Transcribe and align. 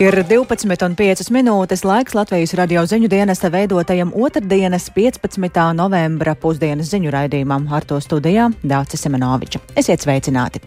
Ir 0.00 0.14
12,5 0.16 1.26
minūtes 1.28 1.82
laiks 1.84 2.14
Latvijas 2.16 2.54
radio 2.56 2.80
ziņu 2.88 3.10
dienesta 3.12 3.50
veidotajam 3.52 4.14
otrdienas 4.16 4.86
15. 4.94 5.48
novembra 5.76 6.32
pusdienas 6.40 6.88
ziņu 6.94 7.10
raidījumam 7.12 7.66
ar 7.68 7.84
to 7.84 7.98
studijā 8.00 8.46
Dācis 8.64 9.02
Semenoviča. 9.04 9.58
Esiet 9.76 10.00
sveicināti! 10.00 10.62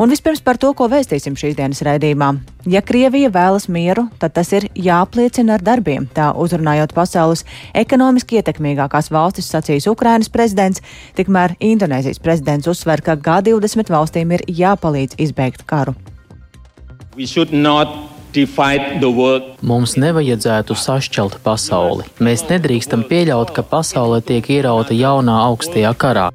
Un 0.00 0.08
vispirms 0.08 0.40
par 0.40 0.56
to, 0.56 0.70
ko 0.72 0.86
vēstīsim 0.88 1.36
šīs 1.36 1.58
dienas 1.58 1.82
raidījumā. 1.84 2.30
Ja 2.72 2.80
Krievija 2.80 3.28
vēlas 3.34 3.66
mieru, 3.68 4.06
tad 4.16 4.32
tas 4.38 4.48
ir 4.56 4.70
jāapliecina 4.72 5.58
ar 5.58 5.64
darbiem, 5.66 6.06
tā 6.16 6.30
uzrunājot 6.32 6.94
pasaules 6.96 7.44
ekonomiski 7.76 8.40
ietekmīgākās 8.40 9.12
valstis, 9.12 9.50
sacīs 9.52 9.90
Ukrainas 9.92 10.32
prezidents, 10.32 10.80
tikmēr 11.20 11.52
Indonēzijas 11.60 12.22
prezidents 12.24 12.72
uzsver, 12.72 13.04
ka 13.04 13.18
G20 13.20 13.92
valstīm 13.92 14.32
ir 14.38 14.46
jāpalīdz 14.48 15.20
izbeigt 15.20 15.68
karu. 15.68 15.92
Mums 19.62 19.96
nevajadzētu 19.98 20.76
sašķelt 20.78 21.40
pasauli. 21.42 22.06
Mēs 22.22 22.44
nedrīkstam 22.50 23.02
pieļaut, 23.10 23.50
ka 23.56 23.64
pasaule 23.66 24.20
tiek 24.22 24.46
ierauta 24.54 24.94
jaunā 24.94 25.40
augstajā 25.48 25.90
karā. 25.98 26.28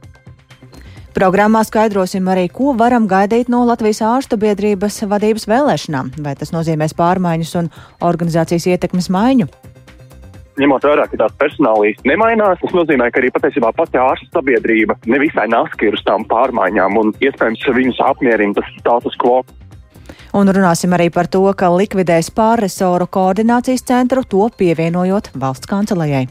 Programmā 1.16 1.62
skaidrosim 1.64 2.28
arī, 2.28 2.50
ko 2.52 2.74
varam 2.76 3.06
gaidīt 3.08 3.48
no 3.48 3.62
Latvijas 3.64 4.02
ārstu 4.04 4.36
biedrības 4.36 5.00
vadības 5.08 5.48
vēlēšanām. 5.48 6.12
Vai 6.20 6.36
tas 6.36 6.52
nozīmēs 6.52 6.98
pārmaiņas 7.00 7.56
un 7.62 7.72
organizācijas 8.04 8.68
ietekmes 8.74 9.08
maiņu? 9.16 9.48
ņemot 10.60 10.86
vērā, 10.88 11.06
ka 11.12 11.20
tās 11.20 11.36
personāla 11.40 11.90
īsti 11.90 12.08
nemainās, 12.10 12.60
tas 12.62 12.76
nozīmē, 12.76 13.10
ka 13.12 13.22
arī 13.22 13.32
patiesībā 13.36 13.72
pati 13.76 14.00
ārsta 14.00 14.38
sabiedrība 14.38 14.98
nevisai 15.12 15.48
naski 15.52 15.90
ir 15.90 15.98
uz 15.98 16.04
tām 16.08 16.26
pārmaiņām 16.30 17.00
un 17.02 17.14
iespējams 17.20 17.66
viņus 17.80 18.02
apmierina 18.06 18.60
tas 18.60 18.72
status 18.80 19.18
quo. 19.22 19.42
Un 20.36 20.52
runāsim 20.52 20.92
arī 20.92 21.08
par 21.16 21.30
to, 21.32 21.46
ka 21.56 21.70
likvidēs 21.72 22.28
pārresoru 22.36 23.08
koordinācijas 23.08 23.86
centru, 23.88 24.26
to 24.28 24.50
pievienojot 24.60 25.30
valsts 25.40 25.70
kancelējai. 25.72 26.26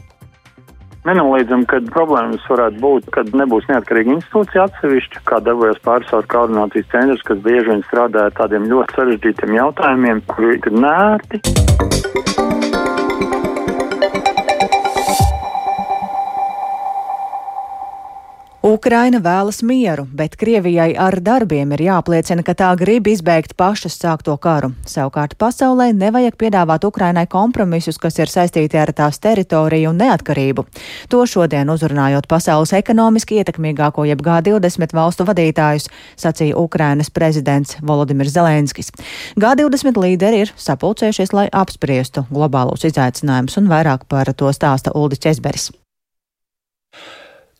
Nenoliedzam, 1.05 1.63
ka 1.69 1.79
problēmas 1.93 2.45
varētu 2.49 2.81
būt, 2.81 3.09
kad 3.13 3.33
nebūs 3.37 3.65
neatkarīga 3.69 4.15
institūcija 4.15 4.67
atsevišķa, 4.69 5.23
kā 5.29 5.41
darbojas 5.45 5.81
pārsaules 5.85 6.29
koordinācijas 6.29 6.89
centrs, 6.93 7.25
kas 7.25 7.41
bieži 7.45 7.69
vien 7.71 7.81
strādā 7.89 8.27
ar 8.29 8.37
tādiem 8.37 8.69
ļoti 8.69 8.97
sarežģītiem 8.97 9.57
jautājumiem, 9.57 10.21
kuri 10.33 10.57
ir 10.57 10.79
nērti. 10.85 11.41
Ukraina 18.65 19.19
vēlas 19.21 19.59
mieru, 19.61 20.07
bet 20.09 20.33
Krievijai 20.41 20.95
ar 20.97 21.19
darbiem 21.21 21.75
ir 21.75 21.83
jāpliecina, 21.85 22.41
ka 22.41 22.55
tā 22.57 22.71
grib 22.79 23.05
izbeigt 23.11 23.53
pašas 23.53 23.93
sākto 24.01 24.33
karu. 24.41 24.71
Savukārt 24.89 25.35
pasaulē 25.37 25.91
nevajag 25.93 26.33
piedāvāt 26.41 26.87
Ukrainai 26.89 27.27
kompromisus, 27.29 28.01
kas 28.01 28.17
ir 28.17 28.33
saistīti 28.33 28.81
ar 28.81 28.89
tās 28.89 29.21
teritoriju 29.21 29.91
un 29.91 30.01
neatkarību. 30.01 30.65
To 31.13 31.21
šodien 31.29 31.69
uzrunājot 31.69 32.25
pasaules 32.25 32.73
ekonomiski 32.73 33.37
ietekmīgāko 33.43 34.07
jeb 34.09 34.25
G20 34.25 34.97
valstu 34.97 35.29
vadītājus, 35.29 35.85
sacīja 36.17 36.57
Ukrainas 36.57 37.13
prezidents 37.13 37.77
Volodimirs 37.85 38.33
Zelenskis. 38.33 38.89
G20 39.37 40.01
līderi 40.07 40.41
ir 40.47 40.57
sapulcējušies, 40.57 41.37
lai 41.37 41.47
apspriestu 41.53 42.25
globālos 42.33 42.89
izaicinājumus 42.89 43.61
un 43.61 43.69
vairāk 43.69 44.09
par 44.09 44.33
to 44.33 44.49
stāsta 44.57 44.97
Uldis 44.97 45.21
Česberis. 45.21 45.69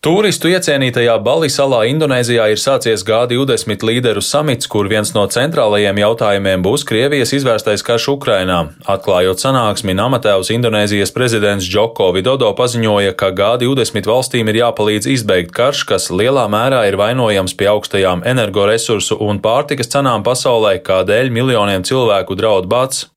Turistu 0.06 0.52
iecienītajā 0.54 1.16
Bali 1.26 1.48
salā 1.50 1.80
Indonēzijā 1.90 2.44
ir 2.54 2.60
sācies 2.62 3.02
G20 3.08 3.82
līderu 3.88 4.22
samits, 4.22 4.68
kur 4.70 4.86
viens 4.86 5.10
no 5.16 5.24
centrālajiem 5.34 5.98
jautājumiem 5.98 6.62
būs 6.62 6.84
Krievijas 6.86 7.32
izvērstais 7.34 7.82
karš 7.88 8.12
Ukrainā. 8.12 8.60
Atklājot 8.86 9.42
sanāksmi, 9.42 9.96
Namatēvs 9.98 10.52
Indonēzijas 10.54 11.10
prezidents 11.16 11.66
Džoko 11.66 12.12
Vidodo 12.14 12.52
paziņoja, 12.54 13.16
ka 13.18 13.32
G20 13.40 14.06
valstīm 14.12 14.52
ir 14.54 14.60
jāpalīdz 14.60 15.10
izbeigt 15.16 15.50
karš, 15.58 15.82
kas 15.90 16.12
lielā 16.14 16.46
mērā 16.54 16.84
ir 16.86 17.00
vainojams 17.02 17.58
pie 17.58 17.72
augstajām 17.74 18.22
energoresursu 18.30 19.18
un 19.26 19.42
pārtikas 19.42 19.90
cenām 19.90 20.22
pasaulē, 20.22 20.76
kādēļ 20.86 21.34
miljoniem 21.34 21.82
cilvēku 21.82 22.38
draud 22.38 22.70
bats. 22.70 23.08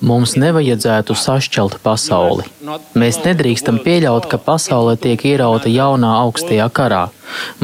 Mums 0.00 0.32
nevajadzētu 0.40 1.16
sašķelt 1.20 1.82
pasauli. 1.84 2.46
Mēs 2.94 3.18
nedrīkstam 3.24 3.80
pieļaut, 3.82 4.28
ka 4.30 4.38
pasaule 4.38 4.94
tiek 5.00 5.24
ierauta 5.26 5.70
jaunā 5.70 6.12
augstajā 6.22 6.68
karā. 6.70 7.08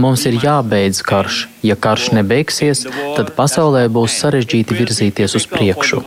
Mums 0.00 0.25
ir 0.26 0.38
jābeidz 0.42 1.03
karš. 1.06 1.44
Ja 1.62 1.76
karš 1.78 2.09
nebeigsies, 2.16 2.84
tad 3.14 3.31
pasaulē 3.37 3.84
būs 3.92 4.16
sarežģīti 4.22 4.75
virzīties 4.78 5.37
uz 5.38 5.47
priekšu. 5.50 6.03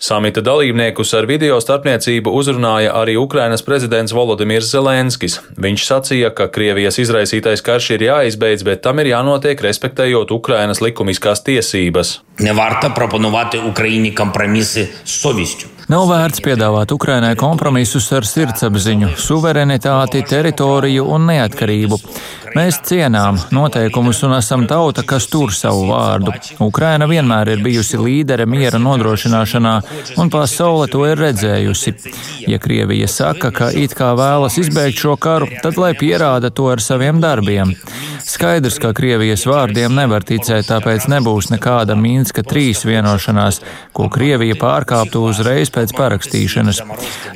Samita 0.00 0.44
dalībniekus 0.44 1.14
ar 1.16 1.28
video 1.30 1.60
starpniecību 1.62 2.32
uzrunāja 2.36 2.92
arī 3.00 3.16
Ukrainas 3.20 3.64
prezidents 3.64 4.12
Volodimirs 4.16 4.72
Zelenskis. 4.74 5.40
Viņš 5.56 5.88
sacīja, 5.88 6.34
ka 6.36 6.50
Krievijas 6.52 7.00
izraisītais 7.00 7.64
karš 7.64 7.92
ir 7.96 8.08
jāizbeidz, 8.10 8.64
bet 8.66 8.84
tam 8.84 9.00
ir 9.00 9.14
jānotiek 9.14 9.60
respektējot 9.70 10.36
Ukrainas 10.36 10.84
likumiskās 10.84 11.44
tiesības. 11.48 12.18
Nevarta 12.44 12.92
proponovat 12.96 13.56
Ukraiņi 13.60 14.16
kompromisi 14.16 14.88
sovistu. 15.04 15.79
Nav 15.90 16.04
vērts 16.06 16.38
piedāvāt 16.44 16.92
Ukrainai 16.94 17.32
kompromisus 17.34 18.04
ar 18.14 18.22
sirdsapziņu, 18.28 19.08
suverenitāti, 19.18 20.20
teritoriju 20.30 21.08
un 21.16 21.24
neatkarību. 21.32 21.98
Mēs 22.56 22.80
cienām 22.86 23.38
noteikumus 23.54 24.22
un 24.26 24.34
esam 24.36 24.66
tauta, 24.70 25.04
kas 25.06 25.28
tur 25.30 25.52
savu 25.54 25.86
vārdu. 25.90 26.32
Ukraina 26.64 27.06
vienmēr 27.10 27.52
ir 27.54 27.62
bijusi 27.64 28.00
līdere 28.00 28.46
miera 28.50 28.80
nodrošināšanā, 28.82 29.74
un 30.18 30.32
pasaule 30.32 30.88
to 30.90 31.04
ir 31.06 31.20
redzējusi. 31.20 31.94
Ja 32.50 32.58
Krievija 32.62 33.08
saka, 33.10 33.52
ka 33.54 33.70
it 33.70 33.94
kā 33.98 34.12
vēlas 34.18 34.58
izbeigt 34.60 34.98
šo 35.02 35.16
karu, 35.20 35.50
tad 35.62 35.78
lai 35.80 35.92
pierāda 35.98 36.50
to 36.50 36.70
ar 36.72 36.82
saviem 36.82 37.20
darbiem. 37.22 37.74
Skaidrs, 38.26 38.78
ka 38.82 38.92
Krievijas 38.96 39.46
vārdiem 39.48 39.94
nevar 39.96 40.24
ticēt, 40.26 40.68
tāpēc 40.68 41.06
nebūs 41.10 41.50
nekāda 41.52 41.96
Minska 41.98 42.44
trīs 42.46 42.84
vienošanās, 42.86 43.60
ko 43.96 44.08
Krievija 44.12 44.56
pārkāptu 44.60 45.22
uzreiz 45.28 45.72
pēc 45.74 45.94
parakstīšanas. 45.96 46.82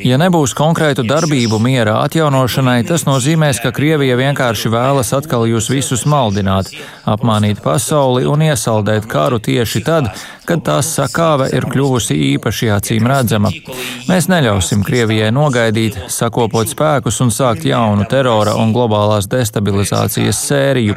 Ja 0.05 0.19
nebūs 0.21 0.55
konkrētu 0.59 1.07
darbību 1.07 1.59
miera 1.63 2.01
atjaunošanai, 2.05 2.83
tas 2.89 3.07
nozīmēs, 3.09 3.63
ka 3.65 3.73
Krievija 3.75 4.19
vienkārši 4.21 4.73
vēlas 4.73 5.04
atkal 5.14 5.46
jūs 5.48 5.70
visus 5.72 6.04
maldināt, 6.10 6.74
apmānīt 7.06 7.64
pasauli 7.64 8.26
un 8.26 8.44
iesaldēt 8.50 9.08
karu 9.08 9.40
tieši 9.40 9.84
tad, 9.88 10.12
kad 10.50 10.66
tās 10.66 10.90
sakāve 10.98 11.48
ir 11.54 11.70
kļuvusi 11.70 12.18
īpaši 12.34 12.72
acīm 12.76 13.08
redzama. 13.08 13.54
Mēs 14.10 14.28
neļausim 14.28 14.84
Krievijai 14.84 15.32
nogaidīt, 15.32 15.96
sakopot 16.10 16.68
spēkus 16.68 17.22
un 17.24 17.32
sākt 17.32 17.70
jaunu 17.70 18.10
terora 18.10 18.58
un 18.60 18.74
globālās 18.76 19.30
destabilizācijas 19.32 20.44
sēriju 20.50 20.90
Krieviju. 20.90 20.96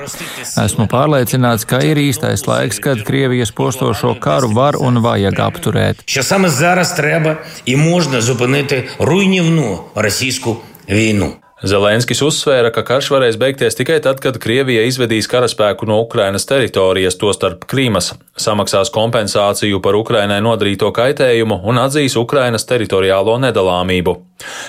Esmu 0.64 0.86
pārliecināts, 0.90 1.66
ka 1.68 1.80
ir 1.84 1.98
īstais 2.00 2.44
laiks, 2.46 2.80
kad 2.82 3.02
Krievijas 3.06 3.52
postošo 3.52 4.14
karu 4.20 4.52
var 4.54 4.76
un 4.76 5.02
vajag 5.02 5.40
apturēt. 5.40 6.02
Що 6.06 6.22
саме 6.22 6.48
зараз 6.48 6.92
треба 6.92 7.36
і 7.64 7.76
можна 7.76 8.20
зупинити 8.20 8.88
руйнівну 8.98 9.80
російську 9.94 10.56
війну. 10.88 11.32
Zelenskis 11.65 12.19
uzsvēra, 12.21 12.69
ka 12.69 12.83
karš 12.85 13.07
varēs 13.09 13.37
beigties 13.41 13.73
tikai 13.79 13.97
tad, 14.05 14.19
kad 14.21 14.35
Krievija 14.37 14.83
izvedīs 14.85 15.25
karaspēku 15.31 15.87
no 15.89 15.97
Ukrainas 16.03 16.45
teritorijas, 16.45 17.17
tostarp 17.17 17.65
Krīmas, 17.65 18.11
samaksās 18.37 18.93
kompensāciju 18.93 19.81
par 19.81 19.97
Ukrainai 19.97 20.37
nodarīto 20.45 20.91
kaitējumu 20.93 21.63
un 21.65 21.81
atzīs 21.81 22.13
Ukrainas 22.21 22.69
teritoriālo 22.69 23.39
nedalāmību. 23.41 24.13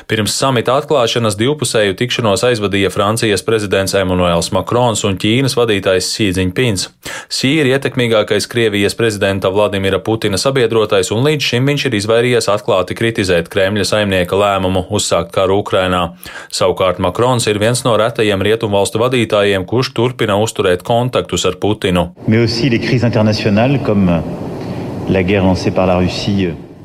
Pirms 0.09 0.33
samita 0.33 0.79
atklāšanas 0.81 1.35
divpusēju 1.37 1.93
tikšanos 2.01 2.41
aizvadīja 2.49 2.89
Francijas 2.89 3.43
prezidents 3.45 3.93
Emmanuels 4.01 4.49
Macrons 4.57 5.05
un 5.05 5.19
Ķīnas 5.21 5.59
vadītājs 5.59 6.09
Xi 6.09 6.31
Jinpings. 6.39 6.87
Xi 7.29 7.51
ir 7.61 7.69
ietekmīgākais 7.75 8.49
Krievijas 8.49 8.97
prezidenta 8.97 9.53
Vladimira 9.53 10.01
Putina 10.01 10.41
sabiedrotais, 10.41 11.13
un 11.13 11.21
līdz 11.29 11.51
šim 11.51 11.69
viņš 11.69 11.85
ir 11.85 11.99
izvairījies 12.01 12.49
atklāti 12.49 12.97
kritizēt 12.97 13.53
Kremļa 13.53 13.85
saimnieka 13.93 14.41
lēmumu 14.41 14.87
uzsākt 14.89 15.37
karu 15.37 15.61
Ukrainā. 15.61 16.07
Savukārt 16.49 16.78
Makrons 17.03 17.49
ir 17.51 17.59
viens 17.59 17.83
no 17.87 17.97
retajiem 17.99 18.43
rietumvalstu 18.47 19.03
vadītājiem, 19.03 19.67
kurš 19.67 19.93
turpina 19.97 20.39
uzturēt 20.39 20.85
kontaktus 20.87 21.47
ar 21.49 21.59
Putinu. 21.61 22.13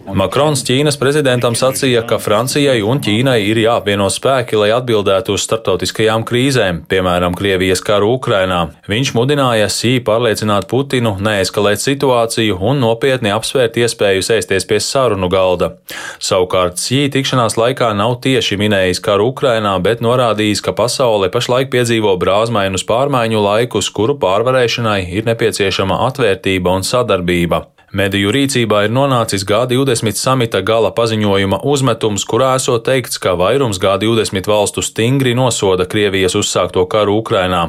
Makrons 0.03 0.65
Ķīnas 0.67 0.97
prezidentam 0.99 1.55
sacīja, 1.55 2.01
ka 2.03 2.17
Francijai 2.19 2.81
un 2.83 2.99
Ķīnai 2.99 3.37
ir 3.47 3.61
jāapvieno 3.61 4.09
spēki, 4.11 4.57
lai 4.59 4.67
atbildētu 4.75 5.31
uz 5.37 5.45
starptautiskajām 5.45 6.25
krīzēm, 6.27 6.81
piemēram, 6.91 7.31
Krievijas 7.39 7.79
karu 7.85 8.09
Ukrainā. 8.17 8.59
Viņš 8.91 9.13
mudināja 9.15 9.69
Sī 9.71 9.93
pārliecināt 10.03 10.67
Putinu, 10.67 11.15
neeskalēt 11.23 11.79
situāciju 11.79 12.59
un 12.59 12.83
nopietni 12.83 13.31
apsvērt 13.31 13.79
iespēju 13.79 14.25
sēsties 14.27 14.67
pie 14.67 14.81
sarunu 14.83 15.31
galda. 15.31 15.77
Savukārt 16.19 16.83
Sī 16.83 17.05
tikšanās 17.13 17.55
laikā 17.55 17.93
nav 17.95 18.17
tieši 18.25 18.59
minējis 18.59 18.99
karu 19.07 19.29
Ukrainā, 19.31 19.77
bet 19.79 20.03
norādījis, 20.03 20.65
ka 20.67 20.75
pasaule 20.75 21.31
pašlaik 21.31 21.71
piedzīvo 21.71 22.17
brāzmainus 22.19 22.83
pārmaiņu 22.91 23.45
laikus, 23.47 23.87
kuru 23.95 24.19
pārvarēšanai 24.19 24.99
ir 25.15 25.31
nepieciešama 25.31 26.03
atvērtība 26.09 26.75
un 26.75 26.83
sadarbība. 26.83 27.69
Mediju 27.93 28.31
rīcībā 28.33 28.87
ir 28.87 28.93
nonācis 28.93 29.43
G20 29.45 30.17
samita 30.17 30.63
gala 30.65 30.89
paziņojuma 30.97 31.59
uzmetums, 31.69 32.23
kurā 32.25 32.55
esot 32.57 32.87
teikts, 32.87 33.19
ka 33.21 33.35
vairums 33.37 33.77
G20 33.83 34.49
valstu 34.49 34.81
stingri 34.81 35.35
nosoda 35.37 35.85
Krievijas 35.85 36.33
uzsākto 36.39 36.87
karu 36.89 37.19
Ukrainā. 37.21 37.61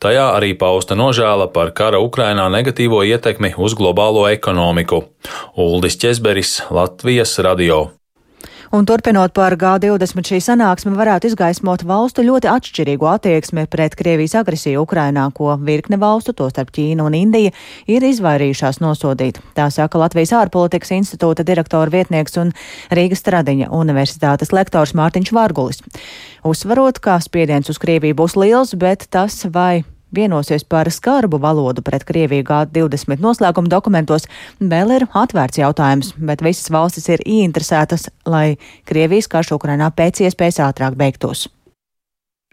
Tajā 0.00 0.30
arī 0.38 0.54
pausta 0.56 0.96
nožēla 0.96 1.50
par 1.52 1.74
kara 1.76 2.00
Ukrainā 2.00 2.48
negatīvo 2.56 3.02
ietekmi 3.04 3.52
uz 3.60 3.76
globālo 3.76 4.24
ekonomiku. 4.32 5.04
Uldis 5.60 6.00
Česberis, 6.00 6.62
Latvijas 6.72 7.36
radio. 7.44 7.84
Un 8.74 8.86
turpinot 8.86 9.30
par 9.36 9.54
G20 9.54 10.26
šī 10.26 10.40
sanāksme 10.42 10.96
varētu 10.98 11.30
izgaismot 11.30 11.84
valstu 11.86 12.24
ļoti 12.26 12.50
atšķirīgu 12.50 13.08
attieksmi 13.12 13.66
pret 13.70 13.94
Krievijas 13.98 14.34
agresiju 14.40 14.82
Ukrainā, 14.82 15.28
ko 15.34 15.54
virkne 15.62 16.00
valstu, 16.02 16.34
tostarp 16.34 16.72
Ķīna 16.74 17.06
un 17.06 17.14
Indija, 17.14 17.54
ir 17.86 18.06
izvairījušās 18.10 18.80
nosodīt. 18.82 19.38
Tā 19.54 19.68
saka 19.70 20.02
Latvijas 20.02 20.34
ārpolitikas 20.34 20.94
institūta 20.98 21.46
direktora 21.46 21.92
vietnieks 21.94 22.38
un 22.42 22.54
Rīgas 22.90 23.22
Stradiņa 23.22 23.70
universitātes 23.70 24.54
lektors 24.56 24.96
Mārtiņš 24.98 25.34
Vargulis. 25.36 25.84
Uzsvarot, 26.46 26.98
ka 26.98 27.20
spiediens 27.22 27.70
uz 27.70 27.78
Krieviju 27.82 28.18
būs 28.18 28.38
liels, 28.40 28.74
bet 28.74 29.06
tas 29.14 29.44
vai 29.46 29.84
vienosies 30.14 30.64
par 30.64 30.90
skarbu 30.90 31.40
valodu 31.42 31.82
pret 31.82 32.04
Krieviju 32.06 32.44
G20 32.46 33.22
noslēguma 33.22 33.70
dokumentos, 33.70 34.28
vēl 34.60 34.94
ir 34.96 35.06
atvērts 35.14 35.60
jautājums, 35.60 36.14
bet 36.18 36.44
visas 36.44 36.70
valstis 36.72 37.08
ir 37.08 37.24
ieinteresētas, 37.26 38.08
lai 38.26 38.56
Krievijas 38.88 39.28
karš 39.28 39.56
Ukrainā 39.58 39.90
pēc 39.90 40.24
iespējas 40.26 40.62
ātrāk 40.68 40.96
beigtos. 40.98 41.48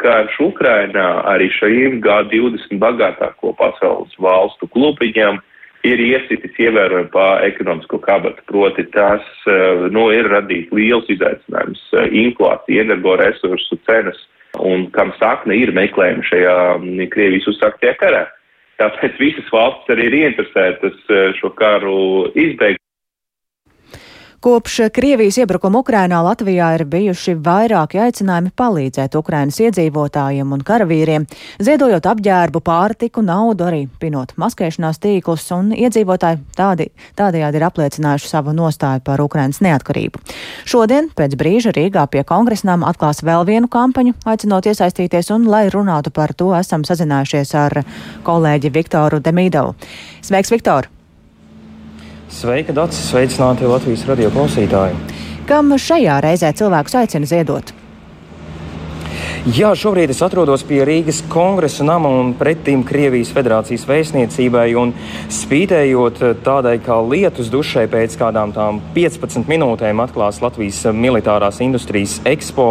Karš 0.03 0.39
Ukrainā 0.41 1.23
arī 1.31 1.47
šīm 1.53 2.01
G20 2.03 2.79
bagātāko 2.81 3.53
pasaules 3.59 4.13
valstu 4.19 4.67
klubiņām 4.73 5.39
ir 5.87 5.99
iesitis 5.99 6.59
ievērojami 6.59 7.11
pa 7.13 7.27
ekonomisko 7.47 7.99
kabatu, 8.03 8.43
proti 8.47 8.85
tas, 8.95 9.23
eh, 9.47 9.87
nu, 9.91 10.09
ir 10.15 10.27
radīt 10.31 10.71
liels 10.71 11.07
izaicinājums 11.11 11.81
eh,- 11.93 12.09
inflācija, 12.25 12.85
energoresursu 12.87 13.79
cenas 13.87 14.19
un 14.73 14.87
kam 14.95 15.13
sakne 15.19 15.57
ir 15.57 15.73
meklējumi 15.75 16.27
šajā 16.29 16.55
mm, 16.77 17.09
Krievijas 17.13 17.49
uzsāktajā 17.53 17.97
karā. 18.01 18.23
Tāpēc 18.81 19.19
visas 19.21 19.49
valstis 19.53 19.93
arī 19.93 20.09
ir 20.09 20.19
ieinteresētas 20.21 21.11
eh, 21.13 21.27
šo 21.39 21.53
karu 21.57 21.97
izbeigt. 22.33 22.82
Kopš 24.43 24.79
Krievijas 24.91 25.37
iebrukuma 25.39 25.79
Ukrainā 25.79 26.17
Latvijā 26.19 26.73
ir 26.75 26.81
bijuši 26.91 27.37
vairāki 27.39 28.01
aicinājumi 28.03 28.49
palīdzēt 28.59 29.13
Ukrainas 29.15 29.55
iedzīvotājiem 29.63 30.49
un 30.51 30.63
karavīriem, 30.67 31.23
ziedojot 31.63 32.09
apģērbu, 32.11 32.59
pārtiku, 32.59 33.21
naudu, 33.23 33.63
arī 33.69 33.85
pinot 34.01 34.33
maskēšanās 34.35 34.99
tīklus, 34.99 35.45
un 35.55 35.69
iedzīvotāji 35.71 36.41
tādi, 36.59 36.89
tādējādi 37.15 37.61
ir 37.61 37.65
apliecinājuši 37.69 38.31
savu 38.33 38.51
nostāju 38.57 39.05
par 39.07 39.23
Ukrainas 39.23 39.61
neatkarību. 39.63 40.19
Šodien, 40.67 41.07
pēc 41.15 41.37
brīža 41.39 41.71
Rīgā 41.77 42.03
pie 42.11 42.25
kongresnām 42.27 42.83
atklās 42.83 43.23
vēl 43.23 43.47
vienu 43.47 43.71
kampaņu, 43.71 44.17
aicinot 44.27 44.67
iesaistīties, 44.67 45.31
un, 45.31 45.47
lai 45.47 45.69
runātu 45.71 46.11
par 46.11 46.35
to, 46.35 46.51
esam 46.59 46.83
sazinājušies 46.83 47.55
ar 47.63 47.79
kolēģi 48.27 48.73
Viktoru 48.75 49.23
Demīdovu. 49.23 49.77
Sveiks, 50.19 50.51
Viktor! 50.51 50.91
Sveika, 52.33 52.73
Dārts! 52.73 52.97
Sveicināti 53.11 53.67
Latvijas 53.69 54.07
radio 54.09 54.31
klausītāji! 54.33 54.97
Kam 55.45 55.69
šajā 55.77 56.17
reizē 56.25 56.49
cilvēkus 56.57 56.95
aicina 57.03 57.29
ziedot? 57.29 57.69
Jā, 59.43 59.73
šobrīd 59.75 60.07
es 60.13 60.21
atrodos 60.23 60.61
pie 60.63 60.85
Rīgas 60.87 61.17
kongresa 61.27 61.83
nama 61.83 62.07
un 62.07 62.29
pretim 62.39 62.83
Krievijas 62.87 63.33
federācijas 63.35 63.81
vēstniecībai. 63.89 64.69
Spītējot 65.35 66.21
tādai 66.45 66.77
kā 66.83 66.95
lietus 67.03 67.49
dušai 67.51 67.83
pēc 67.91 68.15
kādām 68.21 68.53
tām 68.55 68.79
15 68.95 69.49
minūtēm 69.51 69.99
atklās 69.99 70.39
Latvijas 70.39 70.85
militārās 70.95 71.59
industrijas 71.65 72.19
ekspo 72.29 72.67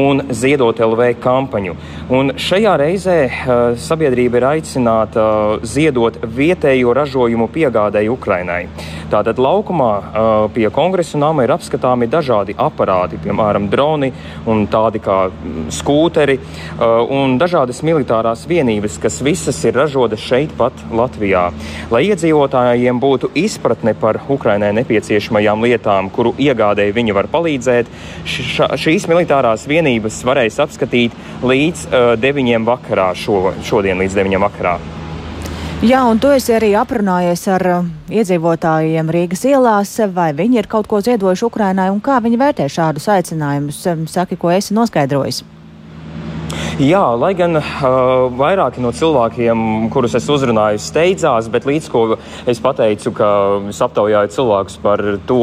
un 0.00 0.24
ziedot 0.34 0.80
LV 0.88 1.12
kampaņu. 1.22 1.76
Un 2.10 2.34
šajā 2.40 2.74
reizē 2.82 3.18
uh, 3.28 3.54
sabiedrība 3.78 4.40
ir 4.40 4.48
aicināta 4.56 5.22
uh, 5.22 5.62
ziedot 5.62 6.18
vietējo 6.24 6.96
ražojumu 6.98 7.46
piegādēji 7.54 8.10
Ukrainai. 8.10 8.64
Tātad 9.08 9.38
laukumā 9.40 9.92
uh, 9.94 10.26
pie 10.52 10.66
kongresa 10.74 11.20
nama 11.20 11.46
ir 11.46 11.54
apskatāmi 11.54 12.10
dažādi 12.10 12.58
aparāti, 12.58 13.20
piemēram, 13.22 13.70
droni 13.70 14.10
un 14.50 14.66
tādi 14.72 15.00
kā 15.04 15.22
skūri 15.72 15.97
skūteri 15.98 16.38
uh, 16.38 17.02
un 17.10 17.38
dažādas 17.40 17.82
militārās 17.82 18.46
vienības, 18.48 18.98
kas 19.02 19.20
visas 19.24 19.58
ir 19.66 19.74
ražotas 19.74 20.22
šeit 20.22 20.54
pat 20.58 20.72
Latvijā. 20.94 21.48
Lai 21.90 22.04
iedzīvotājiem 22.08 23.00
būtu 23.02 23.32
izpratne 23.34 23.94
par 23.98 24.20
Ukrainai 24.28 24.70
nepieciešamajām 24.78 25.64
lietām, 25.66 26.10
kuru 26.14 26.34
iegādēji 26.38 26.94
viņi 26.94 27.16
var 27.16 27.30
palīdzēt, 27.32 27.90
ša, 28.26 28.70
šīs 28.78 29.08
militārās 29.10 29.66
vienības 29.68 30.22
varēs 30.28 30.60
apskatīt 30.62 31.16
līdz 31.42 31.88
uh, 31.88 32.14
9 32.20 32.68
vakarā 32.68 33.10
šo, 33.18 33.52
šodien 33.66 33.98
līdz 33.98 34.22
9 34.22 34.46
vakarā. 34.46 34.78
Jā, 35.78 36.00
un 36.10 36.18
tu 36.18 36.26
esi 36.34 36.50
arī 36.56 36.72
aprunājies 36.74 37.44
ar 37.54 37.64
uh, 37.70 37.84
iedzīvotājiem 38.10 39.12
Rīgas 39.14 39.44
ielās, 39.46 39.92
vai 40.10 40.32
viņi 40.34 40.58
ir 40.58 40.66
kaut 40.70 40.88
ko 40.90 40.98
ziedojuši 40.98 41.46
Ukrainai 41.46 41.86
un 41.94 42.00
kā 42.02 42.18
viņi 42.24 42.40
vērtē 42.40 42.66
šādus 42.66 43.06
aicinājumus. 43.14 43.84
Um, 43.92 44.02
saki, 44.10 44.34
ko 44.34 44.50
esi 44.50 44.74
noskaidrojis? 44.74 45.44
Jā, 46.78 47.00
lai 47.18 47.32
gan 47.34 47.58
uh, 47.58 47.64
vairāki 48.38 48.78
no 48.78 48.92
cilvēkiem, 48.94 49.88
kurus 49.90 50.12
es 50.14 50.28
uzrunāju, 50.30 50.78
steidzās, 50.78 51.48
bet 51.50 51.64
līdz 51.66 51.88
ko 51.90 52.02
es 52.46 52.60
pateicu, 52.62 53.10
ka 53.18 53.30
es 53.72 53.80
aptaujāju 53.82 54.30
cilvēkus 54.36 54.76
par 54.84 55.02
to, 55.26 55.38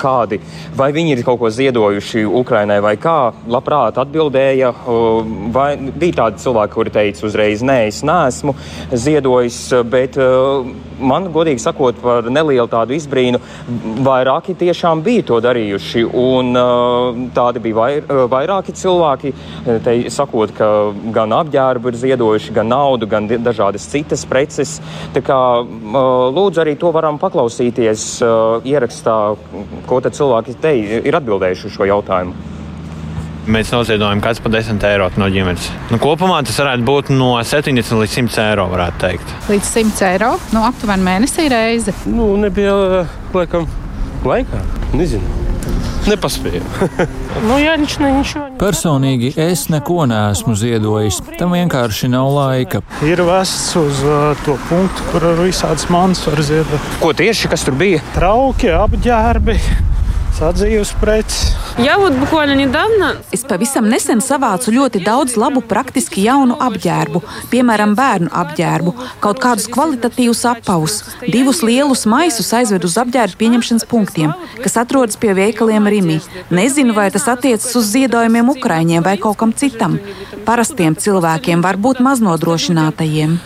kādi, 0.00 0.38
vai 0.78 0.88
viņi 0.96 1.12
ir 1.18 1.20
kaut 1.26 1.42
ko 1.42 1.50
ziedojuši 1.52 2.24
Ukrainai 2.24 2.78
vai 2.80 2.94
kā, 2.96 3.34
labprāt 3.52 4.00
atbildēja. 4.00 4.70
Uh, 4.72 5.28
vai, 5.52 5.74
bija 5.76 6.22
tādi 6.22 6.40
cilvēki, 6.46 6.74
kuri 6.78 6.94
teica 6.96 7.28
uzreiz, 7.28 7.60
nē, 7.60 7.76
es 7.90 8.00
neesmu 8.08 8.56
ziedojis, 8.96 9.60
bet 9.92 10.16
uh, 10.24 10.64
man, 11.04 11.28
godīgi 11.36 11.60
sakot, 11.60 12.00
par 12.00 12.32
nelielu 12.32 12.72
tādu 12.72 12.96
izbrīnu, 12.96 13.42
vairāki 14.08 14.56
tiešām 14.64 15.04
bija 15.04 15.28
to 15.34 15.42
darījuši. 15.44 16.08
Un 16.08 16.56
uh, 16.56 17.22
tādi 17.36 17.60
bija 17.68 17.80
vair, 17.82 18.02
uh, 18.08 18.24
vairāki 18.32 18.72
cilvēki, 18.80 19.36
te, 19.84 19.98
sakot, 20.08 20.61
ka 20.62 20.70
gan 21.14 21.34
apģērbu 21.42 21.90
ir 21.90 22.00
ziedojuši, 22.04 22.54
gan 22.54 22.70
naudu, 22.70 23.10
gan 23.10 23.26
dažādas 23.32 23.88
citas 23.90 24.24
preces. 24.28 24.78
Tā 25.14 25.24
kā 25.26 25.38
lūdzu 26.36 26.62
arī 26.62 26.76
to 26.78 26.94
varam 26.94 27.18
paklausīties 27.22 28.06
ierakstā, 28.68 29.18
ko 29.90 30.00
cilvēki 30.06 30.58
te 30.62 30.74
ir 31.02 31.18
atbildējuši 31.18 31.68
uz 31.68 31.78
šo 31.78 31.88
jautājumu. 31.90 32.50
Mēs 33.42 33.72
noziedojam 33.74 34.20
kāds 34.22 34.38
pa 34.38 34.52
10 34.54 34.84
eiro 34.86 35.08
no 35.18 35.26
ģimenes. 35.34 35.66
Nu, 35.90 35.98
kopumā 36.02 36.38
tas 36.46 36.60
varētu 36.62 36.86
būt 36.86 37.10
no 37.10 37.32
70 37.42 37.98
līdz 37.98 38.14
100 38.30 38.44
eiro. 38.44 38.68
Līdz 38.70 39.72
100 39.72 40.10
eiro 40.12 40.36
nu, 40.54 40.62
aptuveni 40.62 41.08
mēnesī 41.10 41.48
reizi. 41.50 41.96
Nu, 42.06 42.36
nebija 42.38 43.02
laikam 43.34 43.66
laikā. 44.22 44.62
Nezinu. 44.94 45.41
Nepaspēju. 46.10 46.62
nu, 47.48 47.58
jā, 47.62 47.76
viņš 47.78 47.98
ne, 48.02 48.10
viņš 48.18 48.34
jau. 48.36 48.46
Personīgi 48.62 49.32
es 49.38 49.68
neko 49.72 50.06
neesmu 50.10 50.56
ziedojis. 50.58 51.20
Tam 51.38 51.54
vienkārši 51.54 52.10
nav 52.12 52.32
laika. 52.34 52.82
Ir 53.06 53.22
vests 53.28 53.76
uz 53.78 54.02
uh, 54.06 54.32
to 54.46 54.58
punktu, 54.68 55.06
kur 55.12 55.30
ar 55.30 55.44
visādas 55.44 55.86
manas 55.92 56.24
var 56.26 56.42
ziedot. 56.42 56.92
Ko 57.02 57.14
tieši 57.16 57.52
kas 57.52 57.66
tur 57.68 57.78
bija? 57.78 58.02
Trauki, 58.16 58.72
apģērbi 58.74 59.58
sadzīves 60.36 60.92
preces. 61.00 61.52
Jā, 61.80 61.94
būt 62.00 62.16
bukoļa 62.20 62.56
nedavna. 62.58 63.08
Es 63.32 63.44
pavisam 63.48 63.86
nesen 63.88 64.20
savācu 64.24 64.72
ļoti 64.74 65.00
daudz 65.04 65.36
labu, 65.40 65.62
praktiski 65.64 66.24
jaunu 66.26 66.58
apģērbu, 66.60 67.22
piemēram, 67.52 67.94
bērnu 67.96 68.32
apģērbu, 68.42 68.92
kaut 69.24 69.40
kādus 69.42 69.68
kvalitatīvus 69.72 70.42
apavus, 70.50 70.98
divus 71.24 71.62
lielus 71.64 72.04
maisus 72.10 72.50
aizvedu 72.58 72.90
uz 72.90 72.98
apģērbu 73.00 73.38
pieņemšanas 73.40 73.88
punktiem, 73.88 74.34
kas 74.60 74.76
atrodas 74.82 75.20
pie 75.20 75.32
veikaliem 75.36 75.88
Rimī. 75.94 76.18
Nezinu, 76.52 76.96
vai 76.96 77.08
tas 77.14 77.28
attiecas 77.32 77.72
uz 77.78 77.92
ziedojumiem 77.94 78.52
Ukraiņiem 78.56 79.04
vai 79.04 79.16
kaut 79.20 79.40
kam 79.40 79.54
citam. 79.56 79.98
Parastiem 80.42 80.96
cilvēkiem 80.98 81.62
var 81.62 81.78
būt 81.78 82.02
maznodrošinātajiem. 82.02 83.38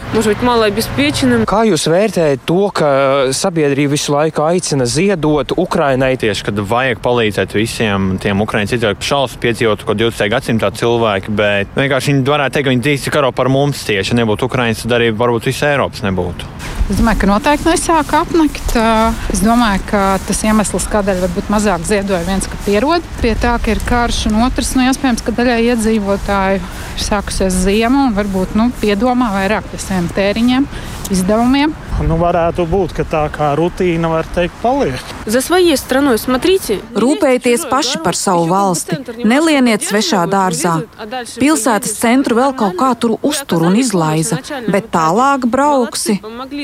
Kā 1.47 1.63
jūs 1.69 1.87
vērtējat 1.93 2.47
to, 2.49 2.63
ka 2.75 2.89
sabiedrība 3.37 3.95
visu 3.95 4.15
laiku 4.17 4.47
aicina 4.47 4.89
ziedot 4.89 5.53
Ukrainai 5.61 6.15
tieši, 6.21 6.49
kad 6.49 6.65
var? 6.65 6.76
Vajag 6.77 7.01
palīdzēt 7.05 7.57
visiem 7.57 8.15
tiem 8.23 8.45
ukraiņu 8.45 8.73
cilvēkiem 8.75 9.09
šausmas 9.09 9.41
piedzīvot, 9.43 9.85
ko 9.87 9.97
20. 9.97 10.31
gadsimtā 10.33 10.71
cilvēki, 10.77 11.35
bet 11.37 11.77
vienkārši 11.79 12.13
viņi 12.13 12.27
varētu 12.29 12.57
teikt, 12.57 12.69
ka 12.69 12.75
viņi 12.75 12.95
īsti 12.97 13.15
karo 13.15 13.33
par 13.37 13.51
mums 13.53 13.85
tieši. 13.89 14.13
Ja 14.13 14.21
nebūtu 14.21 14.49
Ukraiņas, 14.51 14.85
tad 14.85 14.97
arī 14.99 15.13
varbūt 15.17 15.49
visa 15.51 15.73
Eiropas 15.73 16.05
nebūtu. 16.07 16.49
Es 16.87 17.01
domāju, 17.01 17.19
ka 17.19 17.29
noteikti 17.31 17.67
nesāk 17.67 18.13
apnakt. 18.15 18.77
Es 19.35 19.41
domāju, 19.43 19.83
ka 19.91 20.03
tas 20.23 20.43
iemesls, 20.47 20.87
kādēļ 20.93 21.25
varbūt 21.25 21.49
mazāk 21.51 21.87
ziedoja, 21.89 22.23
viens, 22.29 22.47
ka 22.47 22.61
pierod 22.63 23.09
pie 23.19 23.33
tā, 23.43 23.57
ka 23.63 23.73
ir 23.75 23.83
karš, 23.89 24.27
un 24.31 24.39
otrs, 24.47 24.77
nu, 24.79 24.85
iespējams, 24.87 25.25
ka 25.27 25.35
daļai 25.35 25.59
iedzīvotāju 25.73 26.61
ir 26.61 27.03
sākusies 27.09 27.59
ziema 27.65 28.07
un 28.07 28.15
varbūt 28.15 28.55
nu, 28.59 28.69
piedomā 28.83 29.33
vairāk 29.35 29.67
par 29.73 29.83
saviem 29.83 30.07
tēriņiem, 30.15 30.71
izdevumiem. 31.17 31.75
Nu, 32.05 32.19
varētu 32.21 32.67
būt, 32.69 32.93
ka 32.99 33.05
tā 33.09 33.23
kā 33.33 33.55
rutīna 33.57 34.11
var 34.13 34.27
teikt, 34.37 34.57
paliek. 34.61 35.01
Rūpējieties 36.97 37.65
paši 37.71 38.01
par 38.05 38.19
savu 38.19 38.45
valsti. 38.51 38.99
Nelieniet 39.25 39.85
svešā 39.87 40.27
dārzā. 40.31 40.75
Pilsētas 41.41 41.95
centru 41.97 42.37
vēl 42.39 42.53
kaut 42.59 42.77
kā 42.79 42.91
tur 43.01 43.17
uztur 43.27 43.65
un 43.67 43.79
izlaiza, 43.81 44.39
bet 44.69 44.91
tālāk 44.95 45.49
brauksi. 45.51 46.19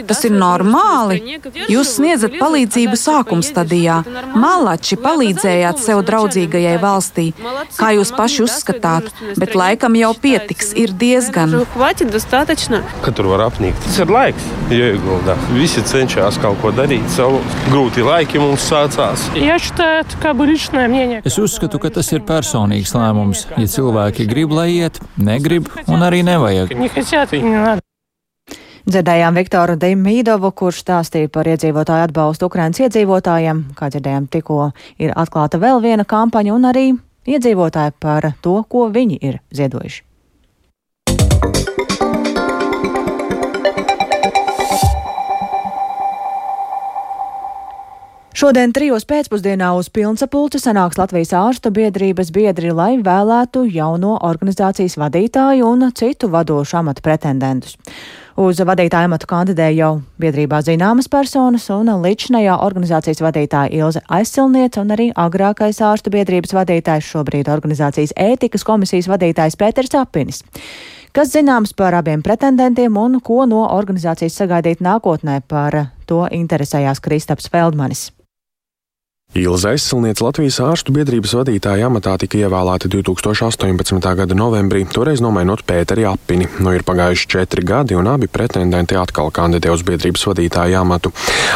Tas 0.08 0.22
ir 0.28 0.36
normāli. 0.36 1.38
Jūs 1.72 1.96
sniedzat 1.96 2.36
palīdzību 2.38 2.98
sākuma 3.00 3.46
stadijā. 3.46 4.02
Malači 4.36 5.00
palīdzējāt 5.00 5.80
sev 5.82 6.04
draudzīgajai 6.08 6.76
valstī, 6.82 7.26
kā 7.78 7.94
jūs 7.96 8.12
paši 8.16 8.44
uzskatāt, 8.46 9.10
bet 9.40 9.56
laikam 9.58 9.96
jau 9.98 10.12
pietiks, 10.14 10.74
ir 10.76 10.92
diezgan. 10.92 11.56
Ka 13.02 13.16
tur 13.16 13.32
var 13.32 13.48
apnīkt. 13.48 13.80
Tas 13.88 14.02
ir 14.04 14.12
laiks, 14.12 14.48
jāiegulda. 14.70 15.21
Visi 15.54 15.82
cenšas 15.86 16.38
kaut 16.42 16.58
ko 16.62 16.72
darīt, 16.74 17.06
savu 17.14 17.38
grūti 17.68 18.02
laiki 18.02 18.40
mums 18.42 18.64
sācās. 18.66 19.28
Es 21.22 21.38
uzskatu, 21.38 21.78
ka 21.78 21.92
tas 21.94 22.10
ir 22.10 22.24
personīgs 22.26 22.94
lēmums. 22.96 23.46
Ja 23.54 23.68
cilvēki 23.70 24.26
grib, 24.26 24.54
lai 24.56 24.68
iet, 24.80 24.98
negrib 25.14 25.70
un 25.86 26.02
arī 26.02 26.24
nevajag. 26.26 26.74
Dzirdējām 28.82 29.36
Viktoru 29.38 29.78
Demīdovu, 29.78 30.50
kurš 30.58 30.82
stāstīja 30.82 31.30
par 31.30 31.46
iedzīvotāju 31.46 32.08
atbalstu 32.08 32.50
Ukrainas 32.50 32.82
iedzīvotājiem. 32.82 33.64
Kā 33.78 33.92
dzirdējām, 33.94 34.26
tikko 34.26 34.72
ir 34.98 35.14
atklāta 35.14 35.62
vēl 35.62 35.78
viena 35.84 36.02
kampaņa 36.02 36.56
un 36.56 36.66
arī 36.72 36.88
iedzīvotāji 37.30 37.94
par 38.02 38.32
to, 38.42 38.58
ko 38.66 38.88
viņi 38.90 39.22
ir 39.22 39.38
ziedojuši. 39.54 40.02
Šodien 48.42 48.72
trijos 48.74 49.04
pēcpusdienā 49.06 49.68
uz 49.78 49.86
pilnsapulci 49.94 50.58
sanāks 50.58 50.96
Latvijas 50.98 51.30
ārstu 51.38 51.70
biedrības 51.70 52.32
biedri, 52.34 52.72
lai 52.74 52.96
vēlētu 52.98 53.60
jauno 53.70 54.16
organizācijas 54.26 54.96
vadītāju 54.98 55.68
un 55.68 55.84
citu 55.94 56.26
vadošu 56.32 56.80
amatu 56.80 57.04
pretendentus. 57.04 57.76
Uz 58.42 58.58
vadītāju 58.58 59.06
amatu 59.06 59.28
kandidē 59.30 59.68
jau 59.76 59.92
biedrībā 60.18 60.58
zināmas 60.66 61.06
personas, 61.06 61.68
un 61.70 61.86
līdzinājā 62.02 62.56
organizācijas 62.64 63.22
vadītāja 63.22 63.70
Ilze 63.78 64.02
Aizsilniece 64.10 64.80
un 64.82 64.90
arī 64.90 65.06
agrākais 65.14 65.78
ārstu 65.78 66.10
biedrības 66.10 66.56
vadītājs, 66.56 67.12
šobrīd 67.12 67.50
organizācijas 67.52 68.16
ētikas 68.18 68.66
komisijas 68.66 69.06
vadītājs 69.12 69.54
Pēters 69.60 69.94
Apinis. 70.00 70.42
Kas 71.14 71.30
zināms 71.30 71.76
par 71.78 71.94
abiem 71.94 72.26
pretendentiem 72.26 72.98
un 72.98 73.20
ko 73.22 73.46
no 73.46 73.62
organizācijas 73.68 74.40
sagaidīt 74.42 74.82
nākotnē, 74.82 75.38
par 75.46 75.78
to 76.10 76.24
interesējās 76.40 76.98
Kristaps 77.06 77.46
Feldmanis. 77.46 78.08
Ilza 79.32 79.70
aizsilniece 79.72 80.20
Latvijas 80.20 80.58
ārstu 80.60 80.92
biedrības 80.92 81.32
vadītāja 81.32 81.86
amatā 81.88 82.18
tika 82.20 82.36
ievēlēta 82.36 82.90
2018. 82.92 84.10
gada 84.18 84.36
novembrī, 84.36 84.82
toreiz 84.92 85.22
nomainot 85.24 85.62
Pēteri 85.64 86.04
Apini. 86.04 86.50
Nu 86.60 86.74
ir 86.76 86.84
pagājuši 86.84 87.30
četri 87.32 87.64
gadi, 87.64 87.96
un 87.96 88.10
abi 88.12 88.28
pretendenti 88.28 88.98
atkal 89.00 89.32
kandidē 89.32 89.72
uz 89.72 89.80
biedrības 89.88 90.26
vadītāja 90.28 90.82
amatu. 90.84 91.14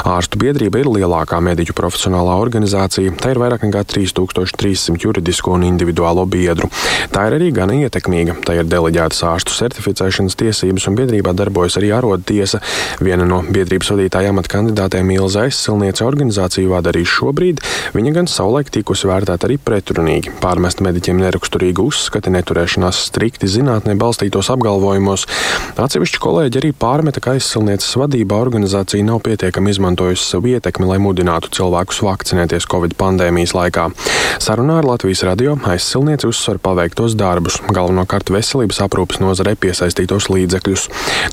Ārstu 0.09 0.41
biedrība 0.41 0.81
ir 0.81 0.89
lielākā 0.89 1.43
mediķu 1.45 1.77
profesionālā 1.77 2.39
organizācija, 2.41 3.13
tā 3.21 3.35
ir 3.35 3.43
vairāk 3.45 3.69
nekā 3.69 3.85
3300 3.93 4.97
juridisko 5.05 5.53
un 5.59 5.69
individuālo 5.69 6.25
biedru. 6.25 6.73
Tā 7.13 7.27
ir 7.29 7.37
arī 7.37 7.53
gana 7.61 7.77
ietekmīga, 7.83 8.39
tā 8.41 8.57
ir 8.57 8.73
deleģētas 8.73 9.21
ārstu 9.35 9.53
certificēšanas 9.59 10.39
tiesības, 10.41 10.89
un 10.89 10.97
biedrībā 11.03 11.37
darbojas 11.37 11.77
arī 11.77 11.93
arodtiesa. 12.01 12.65
Viena 13.05 13.29
no 13.29 13.45
biedrības 13.45 13.93
vadītāja 13.93 14.33
amata 14.33 14.55
kandidātēm 14.57 15.13
Ilza 15.21 15.45
aizsilniece 15.45 16.09
organizāciju 16.09 16.73
vada 16.73 16.95
arī 16.97 17.05
šobrīd. 17.05 17.66
Viņa 17.97 18.13
gan 18.17 18.31
savulaik 18.31 18.71
tikusi 18.75 19.09
vērtēta 19.09 19.49
arī 19.49 19.59
pretrunīgi, 19.63 20.35
pārmest 20.43 20.83
mediķiem 20.85 21.21
neraksturīgu 21.23 21.87
uzskati, 21.91 22.33
neturēšanās 22.35 23.05
strikti 23.09 23.49
zinātnē 23.51 23.95
balstītos 24.01 24.51
apgalvojumos. 24.55 25.27
Atsevišķi 25.81 26.23
kolēģi 26.23 26.61
arī 26.61 26.73
pārmeta, 26.77 27.23
ka 27.23 27.37
aizsilnieces 27.37 27.97
vadībā 28.01 28.39
organizācija 28.43 29.07
nav 29.07 29.23
pietiekami 29.27 29.73
izmantojusi 29.75 30.27
savu 30.27 30.53
ietekmi, 30.55 30.89
lai 30.91 30.99
mudinātu 31.03 31.53
cilvēkus 31.57 32.03
vakcinēties 32.07 32.69
Covid 32.73 32.97
pandēmijas 33.01 33.55
laikā. 33.57 33.89
Sarunā 34.43 34.81
ar 34.81 34.89
Latvijas 34.91 35.25
radio 35.27 35.57
aizsilniece 35.67 36.29
uzsver 36.29 36.61
paveiktos 36.63 37.17
darbus, 37.19 37.61
galvenokārt 37.73 38.33
veselības 38.35 38.83
aprūpas 38.85 39.23
nozarē 39.23 39.57
piesaistītos 39.61 40.29
līdzekļus. 40.33 40.89